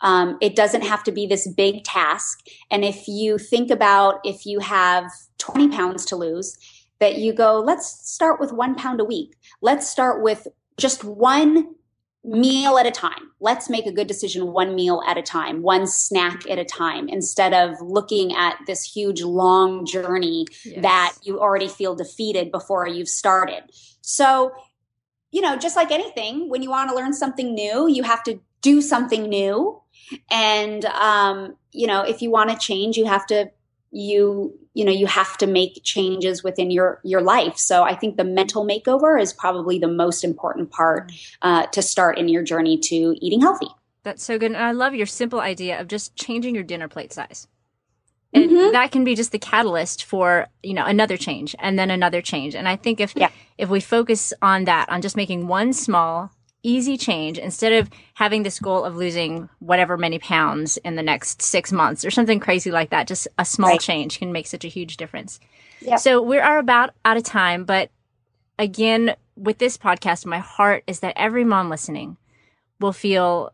Um, 0.01 0.37
it 0.41 0.55
doesn't 0.55 0.81
have 0.81 1.03
to 1.03 1.11
be 1.11 1.27
this 1.27 1.47
big 1.47 1.83
task. 1.83 2.39
And 2.71 2.83
if 2.83 3.07
you 3.07 3.37
think 3.37 3.69
about 3.69 4.19
if 4.23 4.45
you 4.45 4.59
have 4.59 5.05
20 5.37 5.69
pounds 5.69 6.05
to 6.05 6.15
lose, 6.15 6.57
that 6.99 7.17
you 7.17 7.33
go, 7.33 7.59
let's 7.59 8.09
start 8.09 8.39
with 8.39 8.53
one 8.53 8.75
pound 8.75 9.01
a 9.01 9.05
week. 9.05 9.35
Let's 9.61 9.89
start 9.89 10.21
with 10.21 10.47
just 10.77 11.03
one 11.03 11.75
meal 12.23 12.77
at 12.77 12.85
a 12.85 12.91
time. 12.91 13.31
Let's 13.39 13.69
make 13.69 13.87
a 13.87 13.91
good 13.91 14.07
decision 14.07 14.51
one 14.51 14.75
meal 14.75 15.01
at 15.07 15.17
a 15.17 15.23
time, 15.23 15.63
one 15.63 15.87
snack 15.87 16.47
at 16.49 16.59
a 16.59 16.65
time, 16.65 17.09
instead 17.09 17.53
of 17.53 17.81
looking 17.81 18.35
at 18.35 18.57
this 18.67 18.83
huge 18.83 19.23
long 19.23 19.85
journey 19.85 20.45
yes. 20.63 20.81
that 20.83 21.13
you 21.23 21.39
already 21.39 21.67
feel 21.67 21.95
defeated 21.95 22.51
before 22.51 22.87
you've 22.87 23.09
started. 23.09 23.63
So, 24.01 24.51
you 25.31 25.41
know, 25.41 25.57
just 25.57 25.75
like 25.75 25.91
anything, 25.91 26.49
when 26.49 26.61
you 26.61 26.69
want 26.69 26.89
to 26.89 26.95
learn 26.95 27.13
something 27.13 27.55
new, 27.55 27.87
you 27.87 28.03
have 28.03 28.23
to 28.23 28.39
do 28.61 28.81
something 28.81 29.23
new. 29.23 29.81
And, 30.29 30.85
um, 30.85 31.55
you 31.71 31.87
know, 31.87 32.01
if 32.03 32.21
you 32.21 32.29
want 32.29 32.51
to 32.51 32.57
change, 32.57 32.97
you 32.97 33.05
have 33.05 33.25
to 33.27 33.49
you 33.91 34.57
you 34.73 34.85
know 34.85 34.91
you 34.91 35.05
have 35.05 35.37
to 35.37 35.47
make 35.47 35.81
changes 35.83 36.43
within 36.43 36.71
your 36.71 36.99
your 37.03 37.21
life. 37.21 37.57
So 37.57 37.83
i 37.83 37.93
think 37.93 38.17
the 38.17 38.23
mental 38.23 38.65
makeover 38.65 39.21
is 39.21 39.33
probably 39.33 39.79
the 39.79 39.87
most 39.87 40.23
important 40.23 40.71
part 40.71 41.11
uh, 41.41 41.67
to 41.67 41.81
start 41.81 42.17
in 42.17 42.27
your 42.27 42.43
journey 42.43 42.77
to 42.79 43.15
eating 43.21 43.41
healthy. 43.41 43.67
That's 44.03 44.23
so 44.23 44.39
good. 44.39 44.51
And 44.51 44.63
i 44.63 44.71
love 44.71 44.95
your 44.95 45.05
simple 45.05 45.41
idea 45.41 45.79
of 45.79 45.87
just 45.87 46.15
changing 46.15 46.55
your 46.55 46.63
dinner 46.63 46.87
plate 46.87 47.13
size. 47.13 47.47
And 48.33 48.49
mm-hmm. 48.49 48.71
that 48.71 48.91
can 48.91 49.03
be 49.03 49.13
just 49.13 49.33
the 49.33 49.39
catalyst 49.39 50.05
for 50.05 50.47
you 50.63 50.73
know 50.73 50.85
another 50.85 51.17
change 51.17 51.55
and 51.59 51.77
then 51.77 51.91
another 51.91 52.21
change. 52.21 52.55
And 52.55 52.67
i 52.67 52.75
think 52.77 52.99
if 52.99 53.13
yeah. 53.15 53.29
if 53.57 53.69
we 53.69 53.81
focus 53.81 54.33
on 54.41 54.65
that 54.65 54.89
on 54.89 55.01
just 55.01 55.17
making 55.17 55.47
one 55.47 55.73
small 55.73 56.31
easy 56.63 56.97
change 56.97 57.37
instead 57.37 57.73
of 57.73 57.89
having 58.13 58.43
this 58.43 58.59
goal 58.59 58.83
of 58.83 58.95
losing 58.95 59.49
whatever 59.59 59.97
many 59.97 60.19
pounds 60.19 60.77
in 60.77 60.95
the 60.95 61.03
next 61.03 61.41
six 61.41 61.71
months 61.71 62.05
or 62.05 62.11
something 62.11 62.39
crazy 62.39 62.71
like 62.71 62.91
that. 62.91 63.07
Just 63.07 63.27
a 63.37 63.45
small 63.45 63.71
right. 63.71 63.79
change 63.79 64.19
can 64.19 64.31
make 64.31 64.47
such 64.47 64.65
a 64.65 64.69
huge 64.69 64.97
difference. 64.97 65.39
Yep. 65.81 65.99
So 65.99 66.21
we 66.21 66.37
are 66.37 66.59
about 66.59 66.91
out 67.03 67.17
of 67.17 67.23
time, 67.23 67.65
but 67.65 67.89
again, 68.59 69.15
with 69.35 69.57
this 69.57 69.77
podcast, 69.77 70.25
my 70.25 70.39
heart 70.39 70.83
is 70.85 70.99
that 70.99 71.13
every 71.15 71.43
mom 71.43 71.69
listening 71.69 72.17
will 72.79 72.93
feel 72.93 73.53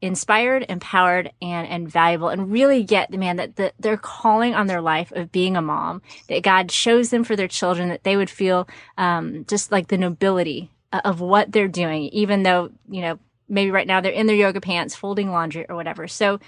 inspired, 0.00 0.64
empowered, 0.68 1.32
and, 1.42 1.66
and 1.68 1.90
valuable 1.90 2.28
and 2.28 2.52
really 2.52 2.82
get 2.84 3.10
the 3.10 3.18
man 3.18 3.36
that 3.36 3.56
the, 3.56 3.72
they're 3.78 3.96
calling 3.96 4.54
on 4.54 4.66
their 4.66 4.80
life 4.80 5.10
of 5.12 5.32
being 5.32 5.56
a 5.56 5.62
mom, 5.62 6.02
that 6.28 6.42
God 6.42 6.70
shows 6.70 7.10
them 7.10 7.24
for 7.24 7.34
their 7.34 7.48
children, 7.48 7.88
that 7.88 8.04
they 8.04 8.16
would 8.16 8.30
feel, 8.30 8.68
um, 8.98 9.44
just 9.46 9.72
like 9.72 9.88
the 9.88 9.98
nobility 9.98 10.70
of 11.04 11.20
what 11.20 11.52
they're 11.52 11.68
doing, 11.68 12.04
even 12.04 12.42
though, 12.42 12.70
you 12.88 13.00
know, 13.00 13.18
maybe 13.48 13.70
right 13.70 13.86
now 13.86 14.00
they're 14.00 14.12
in 14.12 14.26
their 14.26 14.36
yoga 14.36 14.60
pants, 14.60 14.94
folding 14.94 15.30
laundry 15.30 15.66
or 15.68 15.76
whatever. 15.76 16.08
So 16.08 16.40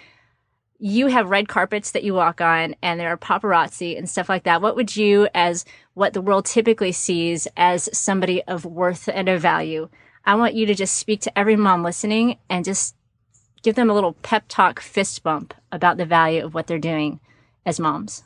you 0.78 1.08
have 1.08 1.30
red 1.30 1.48
carpets 1.48 1.90
that 1.90 2.04
you 2.04 2.14
walk 2.14 2.40
on 2.40 2.74
and 2.82 3.00
there 3.00 3.10
are 3.10 3.16
paparazzi 3.16 3.98
and 3.98 4.08
stuff 4.08 4.28
like 4.28 4.44
that. 4.44 4.62
What 4.62 4.76
would 4.76 4.96
you, 4.96 5.28
as 5.34 5.64
what 5.94 6.12
the 6.12 6.20
world 6.20 6.46
typically 6.46 6.92
sees 6.92 7.48
as 7.56 7.88
somebody 7.96 8.42
of 8.44 8.64
worth 8.64 9.08
and 9.08 9.28
of 9.28 9.42
value, 9.42 9.88
I 10.24 10.36
want 10.36 10.54
you 10.54 10.66
to 10.66 10.74
just 10.74 10.96
speak 10.96 11.20
to 11.22 11.38
every 11.38 11.56
mom 11.56 11.82
listening 11.82 12.38
and 12.48 12.64
just 12.64 12.94
give 13.62 13.74
them 13.74 13.90
a 13.90 13.94
little 13.94 14.12
pep 14.12 14.44
talk 14.48 14.78
fist 14.78 15.22
bump 15.22 15.54
about 15.72 15.96
the 15.96 16.06
value 16.06 16.44
of 16.44 16.54
what 16.54 16.68
they're 16.68 16.78
doing 16.78 17.18
as 17.66 17.80
moms. 17.80 18.22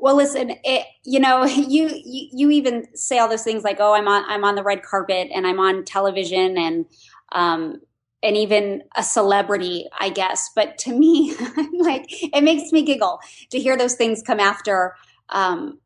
Well, 0.00 0.16
listen, 0.16 0.52
it, 0.64 0.86
you 1.04 1.20
know, 1.20 1.44
you, 1.46 1.88
you, 1.88 2.28
you 2.32 2.50
even 2.50 2.86
say 2.96 3.18
all 3.18 3.28
those 3.28 3.44
things 3.44 3.64
like, 3.64 3.78
"Oh, 3.80 3.94
I'm 3.94 4.08
on 4.08 4.24
I'm 4.28 4.44
on 4.44 4.54
the 4.54 4.62
red 4.62 4.82
carpet 4.82 5.28
and 5.34 5.46
I'm 5.46 5.60
on 5.60 5.84
television 5.84 6.58
and 6.58 6.86
um, 7.32 7.80
and 8.22 8.36
even 8.36 8.82
a 8.96 9.02
celebrity, 9.02 9.86
I 9.98 10.10
guess." 10.10 10.50
But 10.54 10.78
to 10.78 10.98
me, 10.98 11.34
like 11.78 12.06
it 12.08 12.42
makes 12.42 12.72
me 12.72 12.82
giggle 12.82 13.20
to 13.50 13.58
hear 13.58 13.76
those 13.76 13.94
things 13.94 14.22
come 14.22 14.40
after 14.40 14.96
um, 15.28 15.78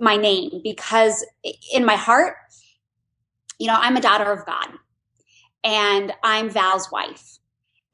my 0.00 0.16
name 0.16 0.60
because 0.62 1.24
in 1.72 1.84
my 1.84 1.96
heart, 1.96 2.36
you 3.58 3.66
know, 3.66 3.76
I'm 3.78 3.96
a 3.96 4.00
daughter 4.00 4.32
of 4.32 4.44
God 4.46 4.68
and 5.64 6.12
I'm 6.22 6.50
Val's 6.50 6.90
wife 6.90 7.38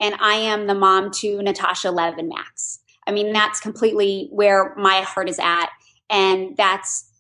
and 0.01 0.15
I 0.21 0.35
am 0.35 0.67
the 0.67 0.75
mom 0.75 1.11
to 1.13 1.43
Natasha 1.43 1.91
Lev 1.91 2.19
and 2.19 2.29
Max. 2.29 2.81
I 3.07 3.13
mean, 3.13 3.33
that's 3.33 3.61
completely 3.61 4.29
where 4.31 4.75
my 4.77 5.01
heart 5.01 5.29
is 5.29 5.39
at. 5.39 5.71
And 6.09 6.57
that's, 6.57 7.11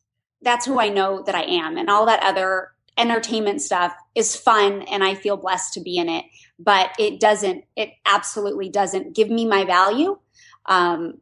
that's 0.42 0.66
who 0.66 0.80
I 0.80 0.88
know 0.88 1.22
that 1.22 1.34
I 1.34 1.42
am. 1.42 1.76
And 1.76 1.88
all 1.88 2.06
that 2.06 2.22
other 2.22 2.72
entertainment 2.96 3.62
stuff 3.62 3.94
is 4.14 4.36
fun 4.36 4.82
and 4.82 5.02
I 5.02 5.14
feel 5.14 5.36
blessed 5.36 5.74
to 5.74 5.80
be 5.80 5.96
in 5.96 6.08
it, 6.08 6.24
but 6.58 6.90
it 6.98 7.20
doesn't, 7.20 7.64
it 7.76 7.90
absolutely 8.04 8.68
doesn't 8.68 9.14
give 9.14 9.30
me 9.30 9.46
my 9.46 9.64
value. 9.64 10.18
Um, 10.66 11.20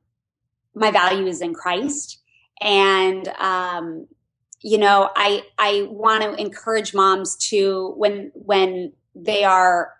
my 0.74 0.90
value 0.90 1.26
is 1.26 1.40
in 1.40 1.54
Christ. 1.54 2.20
And, 2.60 3.28
um, 3.38 4.06
you 4.60 4.78
know, 4.78 5.10
I, 5.14 5.44
I 5.56 5.86
want 5.90 6.24
to 6.24 6.34
encourage 6.34 6.94
moms 6.94 7.36
to, 7.48 7.94
when, 7.96 8.32
when 8.34 8.92
they 9.14 9.44
are 9.44 9.92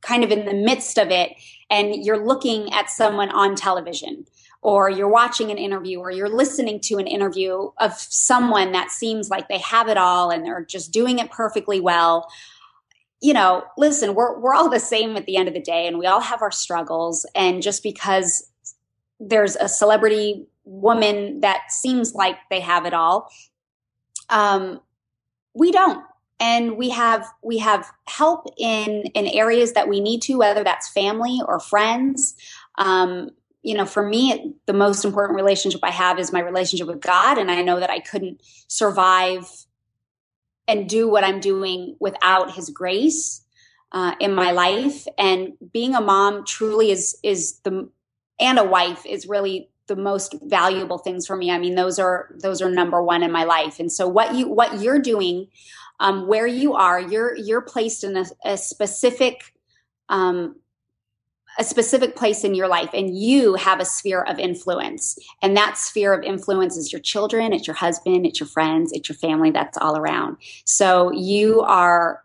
kind 0.00 0.24
of 0.24 0.30
in 0.30 0.46
the 0.46 0.54
midst 0.54 0.98
of 0.98 1.10
it 1.10 1.32
and 1.70 2.04
you're 2.04 2.24
looking 2.24 2.72
at 2.72 2.90
someone 2.90 3.30
on 3.30 3.54
television 3.54 4.26
or 4.62 4.90
you're 4.90 5.08
watching 5.08 5.50
an 5.50 5.58
interview 5.58 5.98
or 5.98 6.10
you're 6.10 6.28
listening 6.28 6.80
to 6.80 6.96
an 6.96 7.06
interview 7.06 7.70
of 7.78 7.92
someone 7.94 8.72
that 8.72 8.90
seems 8.90 9.28
like 9.28 9.48
they 9.48 9.58
have 9.58 9.88
it 9.88 9.96
all 9.96 10.30
and 10.30 10.44
they're 10.44 10.64
just 10.64 10.92
doing 10.92 11.18
it 11.18 11.30
perfectly 11.30 11.80
well. 11.80 12.28
You 13.20 13.32
know 13.32 13.64
listen 13.78 14.14
we're 14.14 14.38
we're 14.38 14.54
all 14.54 14.68
the 14.68 14.78
same 14.78 15.16
at 15.16 15.24
the 15.24 15.36
end 15.36 15.48
of 15.48 15.54
the 15.54 15.60
day 15.60 15.86
and 15.86 15.98
we 15.98 16.06
all 16.06 16.20
have 16.20 16.42
our 16.42 16.50
struggles 16.50 17.24
and 17.34 17.62
just 17.62 17.82
because 17.82 18.50
there's 19.18 19.56
a 19.56 19.68
celebrity 19.68 20.46
woman 20.64 21.40
that 21.40 21.72
seems 21.72 22.14
like 22.14 22.36
they 22.50 22.60
have 22.60 22.84
it 22.84 22.92
all 22.92 23.30
um 24.28 24.80
we 25.54 25.72
don't 25.72 26.04
and 26.38 26.76
we 26.76 26.90
have 26.90 27.26
we 27.42 27.58
have 27.58 27.90
help 28.06 28.46
in 28.56 29.04
in 29.14 29.26
areas 29.26 29.72
that 29.72 29.88
we 29.88 30.00
need 30.00 30.22
to 30.22 30.36
whether 30.36 30.64
that's 30.64 30.88
family 30.88 31.40
or 31.46 31.60
friends. 31.60 32.34
Um, 32.78 33.30
you 33.62 33.74
know 33.74 33.86
for 33.86 34.06
me 34.06 34.54
the 34.66 34.72
most 34.72 35.04
important 35.04 35.34
relationship 35.34 35.80
i 35.82 35.90
have 35.90 36.20
is 36.20 36.32
my 36.32 36.38
relationship 36.38 36.86
with 36.86 37.00
god 37.00 37.36
and 37.36 37.50
i 37.50 37.62
know 37.62 37.80
that 37.80 37.90
i 37.90 37.98
couldn't 37.98 38.40
survive 38.68 39.50
and 40.68 40.88
do 40.88 41.08
what 41.08 41.24
i'm 41.24 41.40
doing 41.40 41.96
without 41.98 42.54
his 42.54 42.70
grace 42.70 43.44
uh, 43.92 44.14
in 44.20 44.34
my 44.34 44.52
life. 44.52 45.06
And 45.18 45.54
being 45.72 45.94
a 45.94 46.00
mom 46.00 46.44
truly 46.44 46.90
is 46.90 47.16
is 47.22 47.60
the 47.60 47.88
and 48.38 48.58
a 48.58 48.64
wife 48.64 49.06
is 49.06 49.26
really 49.26 49.70
the 49.86 49.96
most 49.96 50.34
valuable 50.42 50.98
things 50.98 51.26
for 51.26 51.36
me. 51.36 51.50
I 51.50 51.58
mean 51.58 51.74
those 51.74 51.98
are 51.98 52.28
those 52.38 52.60
are 52.60 52.70
number 52.70 53.02
one 53.02 53.22
in 53.22 53.32
my 53.32 53.44
life. 53.44 53.78
And 53.78 53.90
so 53.90 54.06
what 54.06 54.34
you 54.34 54.48
what 54.48 54.80
you're 54.80 54.98
doing 54.98 55.48
um, 56.00 56.26
where 56.26 56.46
you 56.46 56.74
are 56.74 57.00
you're 57.00 57.36
you're 57.36 57.62
placed 57.62 58.04
in 58.04 58.16
a, 58.16 58.24
a 58.44 58.56
specific 58.56 59.52
um, 60.08 60.56
a 61.58 61.64
specific 61.64 62.16
place 62.16 62.44
in 62.44 62.54
your 62.54 62.68
life 62.68 62.90
and 62.92 63.16
you 63.16 63.54
have 63.54 63.80
a 63.80 63.84
sphere 63.84 64.22
of 64.22 64.38
influence. 64.38 65.18
And 65.40 65.56
that 65.56 65.78
sphere 65.78 66.12
of 66.12 66.22
influence 66.22 66.76
is 66.76 66.92
your 66.92 67.00
children 67.00 67.52
it's 67.52 67.66
your 67.66 67.76
husband 67.76 68.26
it's 68.26 68.40
your 68.40 68.48
friends 68.48 68.92
it's 68.92 69.08
your 69.08 69.16
family 69.16 69.50
that's 69.50 69.78
all 69.78 69.96
around. 69.96 70.36
So 70.64 71.10
you 71.12 71.62
are 71.62 72.22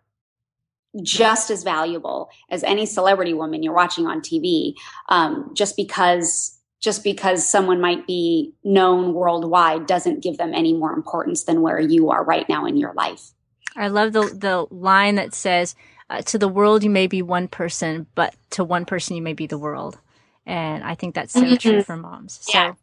just 1.02 1.50
as 1.50 1.64
valuable 1.64 2.30
as 2.50 2.64
any 2.64 2.86
celebrity 2.86 3.34
woman 3.34 3.64
you're 3.64 3.74
watching 3.74 4.08
on 4.08 4.20
tv 4.20 4.74
um, 5.08 5.50
just 5.54 5.78
because 5.78 6.58
just 6.82 7.04
because 7.04 7.48
someone 7.48 7.80
might 7.80 8.06
be 8.08 8.54
known 8.64 9.14
worldwide 9.14 9.86
doesn't 9.86 10.22
give 10.22 10.38
them 10.38 10.54
any 10.54 10.74
more 10.74 10.92
importance 10.92 11.46
than 11.46 11.62
where 11.62 11.80
you 11.80 12.10
are 12.10 12.26
right 12.26 12.50
now 12.50 12.66
in 12.66 12.76
your 12.76 12.94
life 12.94 13.32
I 13.76 13.88
love 13.88 14.14
the 14.14 14.26
the 14.26 14.66
line 14.70 15.16
that 15.16 15.34
says, 15.34 15.76
uh, 16.10 16.22
"To 16.24 16.38
the 16.38 16.48
world, 16.48 16.84
you 16.84 16.90
may 16.90 17.08
be 17.08 17.22
one 17.22 17.48
person, 17.48 18.08
but 18.16 18.36
to 18.52 18.64
one 18.64 18.86
person, 18.86 19.16
you 19.16 19.22
may 19.22 19.34
be 19.34 19.48
the 19.48 19.58
world." 19.58 19.98
And 20.46 20.84
I 20.84 20.96
think 20.96 21.16
that's 21.16 21.34
so 21.34 21.42
mm-hmm. 21.42 21.56
true 21.56 21.84
for 21.84 21.96
moms. 21.96 22.40
So, 22.42 22.58
yeah. 22.58 22.74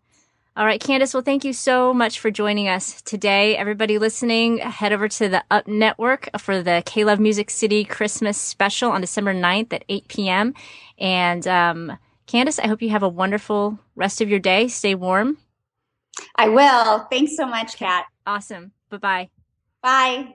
all 0.56 0.64
right, 0.64 0.80
Candace. 0.80 1.12
Well, 1.12 1.22
thank 1.22 1.44
you 1.44 1.52
so 1.52 1.92
much 1.92 2.20
for 2.20 2.30
joining 2.30 2.68
us 2.68 3.02
today. 3.02 3.56
Everybody 3.56 3.98
listening, 3.98 4.58
head 4.58 4.92
over 4.92 5.08
to 5.08 5.28
the 5.28 5.44
Up 5.50 5.66
Network 5.66 6.28
for 6.38 6.62
the 6.62 6.82
K 6.86 7.04
Love 7.04 7.20
Music 7.20 7.50
City 7.50 7.84
Christmas 7.84 8.38
special 8.38 8.90
on 8.90 9.00
December 9.00 9.34
9th 9.34 9.72
at 9.72 9.84
8 9.88 10.08
p.m. 10.08 10.54
And 10.98 11.46
um, 11.46 11.98
Candace, 12.26 12.58
I 12.58 12.66
hope 12.66 12.82
you 12.82 12.90
have 12.90 13.02
a 13.02 13.08
wonderful 13.08 13.78
rest 13.96 14.20
of 14.20 14.28
your 14.28 14.38
day. 14.38 14.68
Stay 14.68 14.94
warm. 14.94 15.38
I 16.36 16.48
will. 16.48 17.00
Thanks 17.10 17.36
so 17.36 17.46
much, 17.46 17.76
Kat. 17.76 18.06
Awesome. 18.26 18.72
Bye-bye. 18.90 19.30
Bye. 19.82 20.34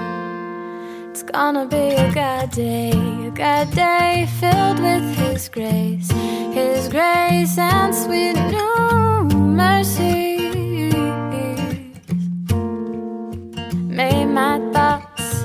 It's 1.21 1.29
gonna 1.29 1.67
be 1.67 1.77
a 1.77 2.11
good 2.11 2.49
day, 2.49 2.89
a 2.89 3.29
good 3.29 3.75
day 3.75 4.27
filled 4.39 4.79
with 4.79 5.03
His 5.17 5.49
grace, 5.49 6.09
His 6.09 6.89
grace 6.89 7.59
and 7.59 7.93
sweet 7.93 8.33
new 8.49 9.37
mercies. 9.37 10.95
May 13.99 14.25
my 14.25 14.57
thoughts 14.73 15.43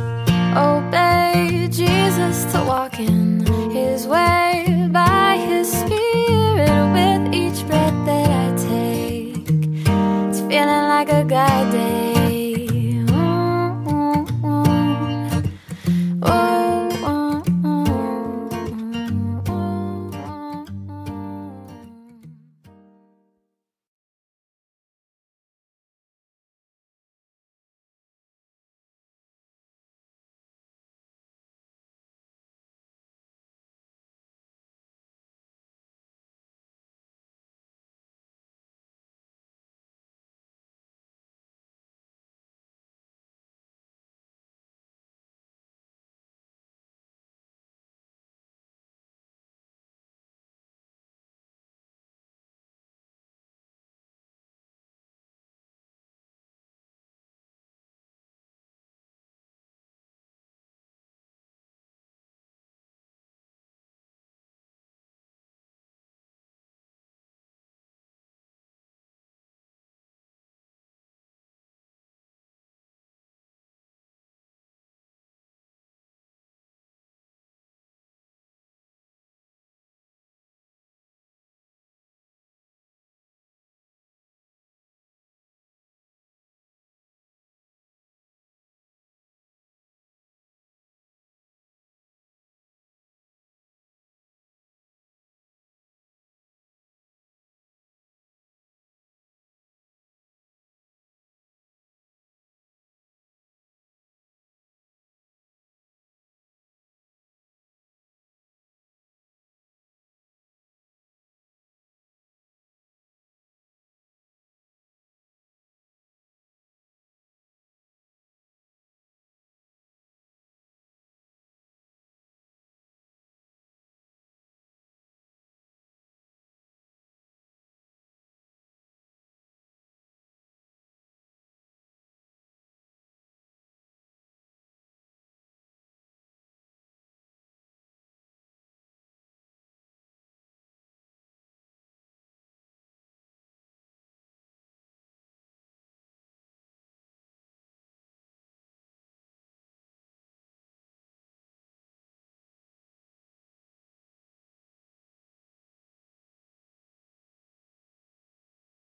obey 0.56 1.68
Jesus 1.70 2.50
to 2.52 2.64
walk 2.66 2.98
in 2.98 3.44
His 3.70 4.06
way. 4.06 4.45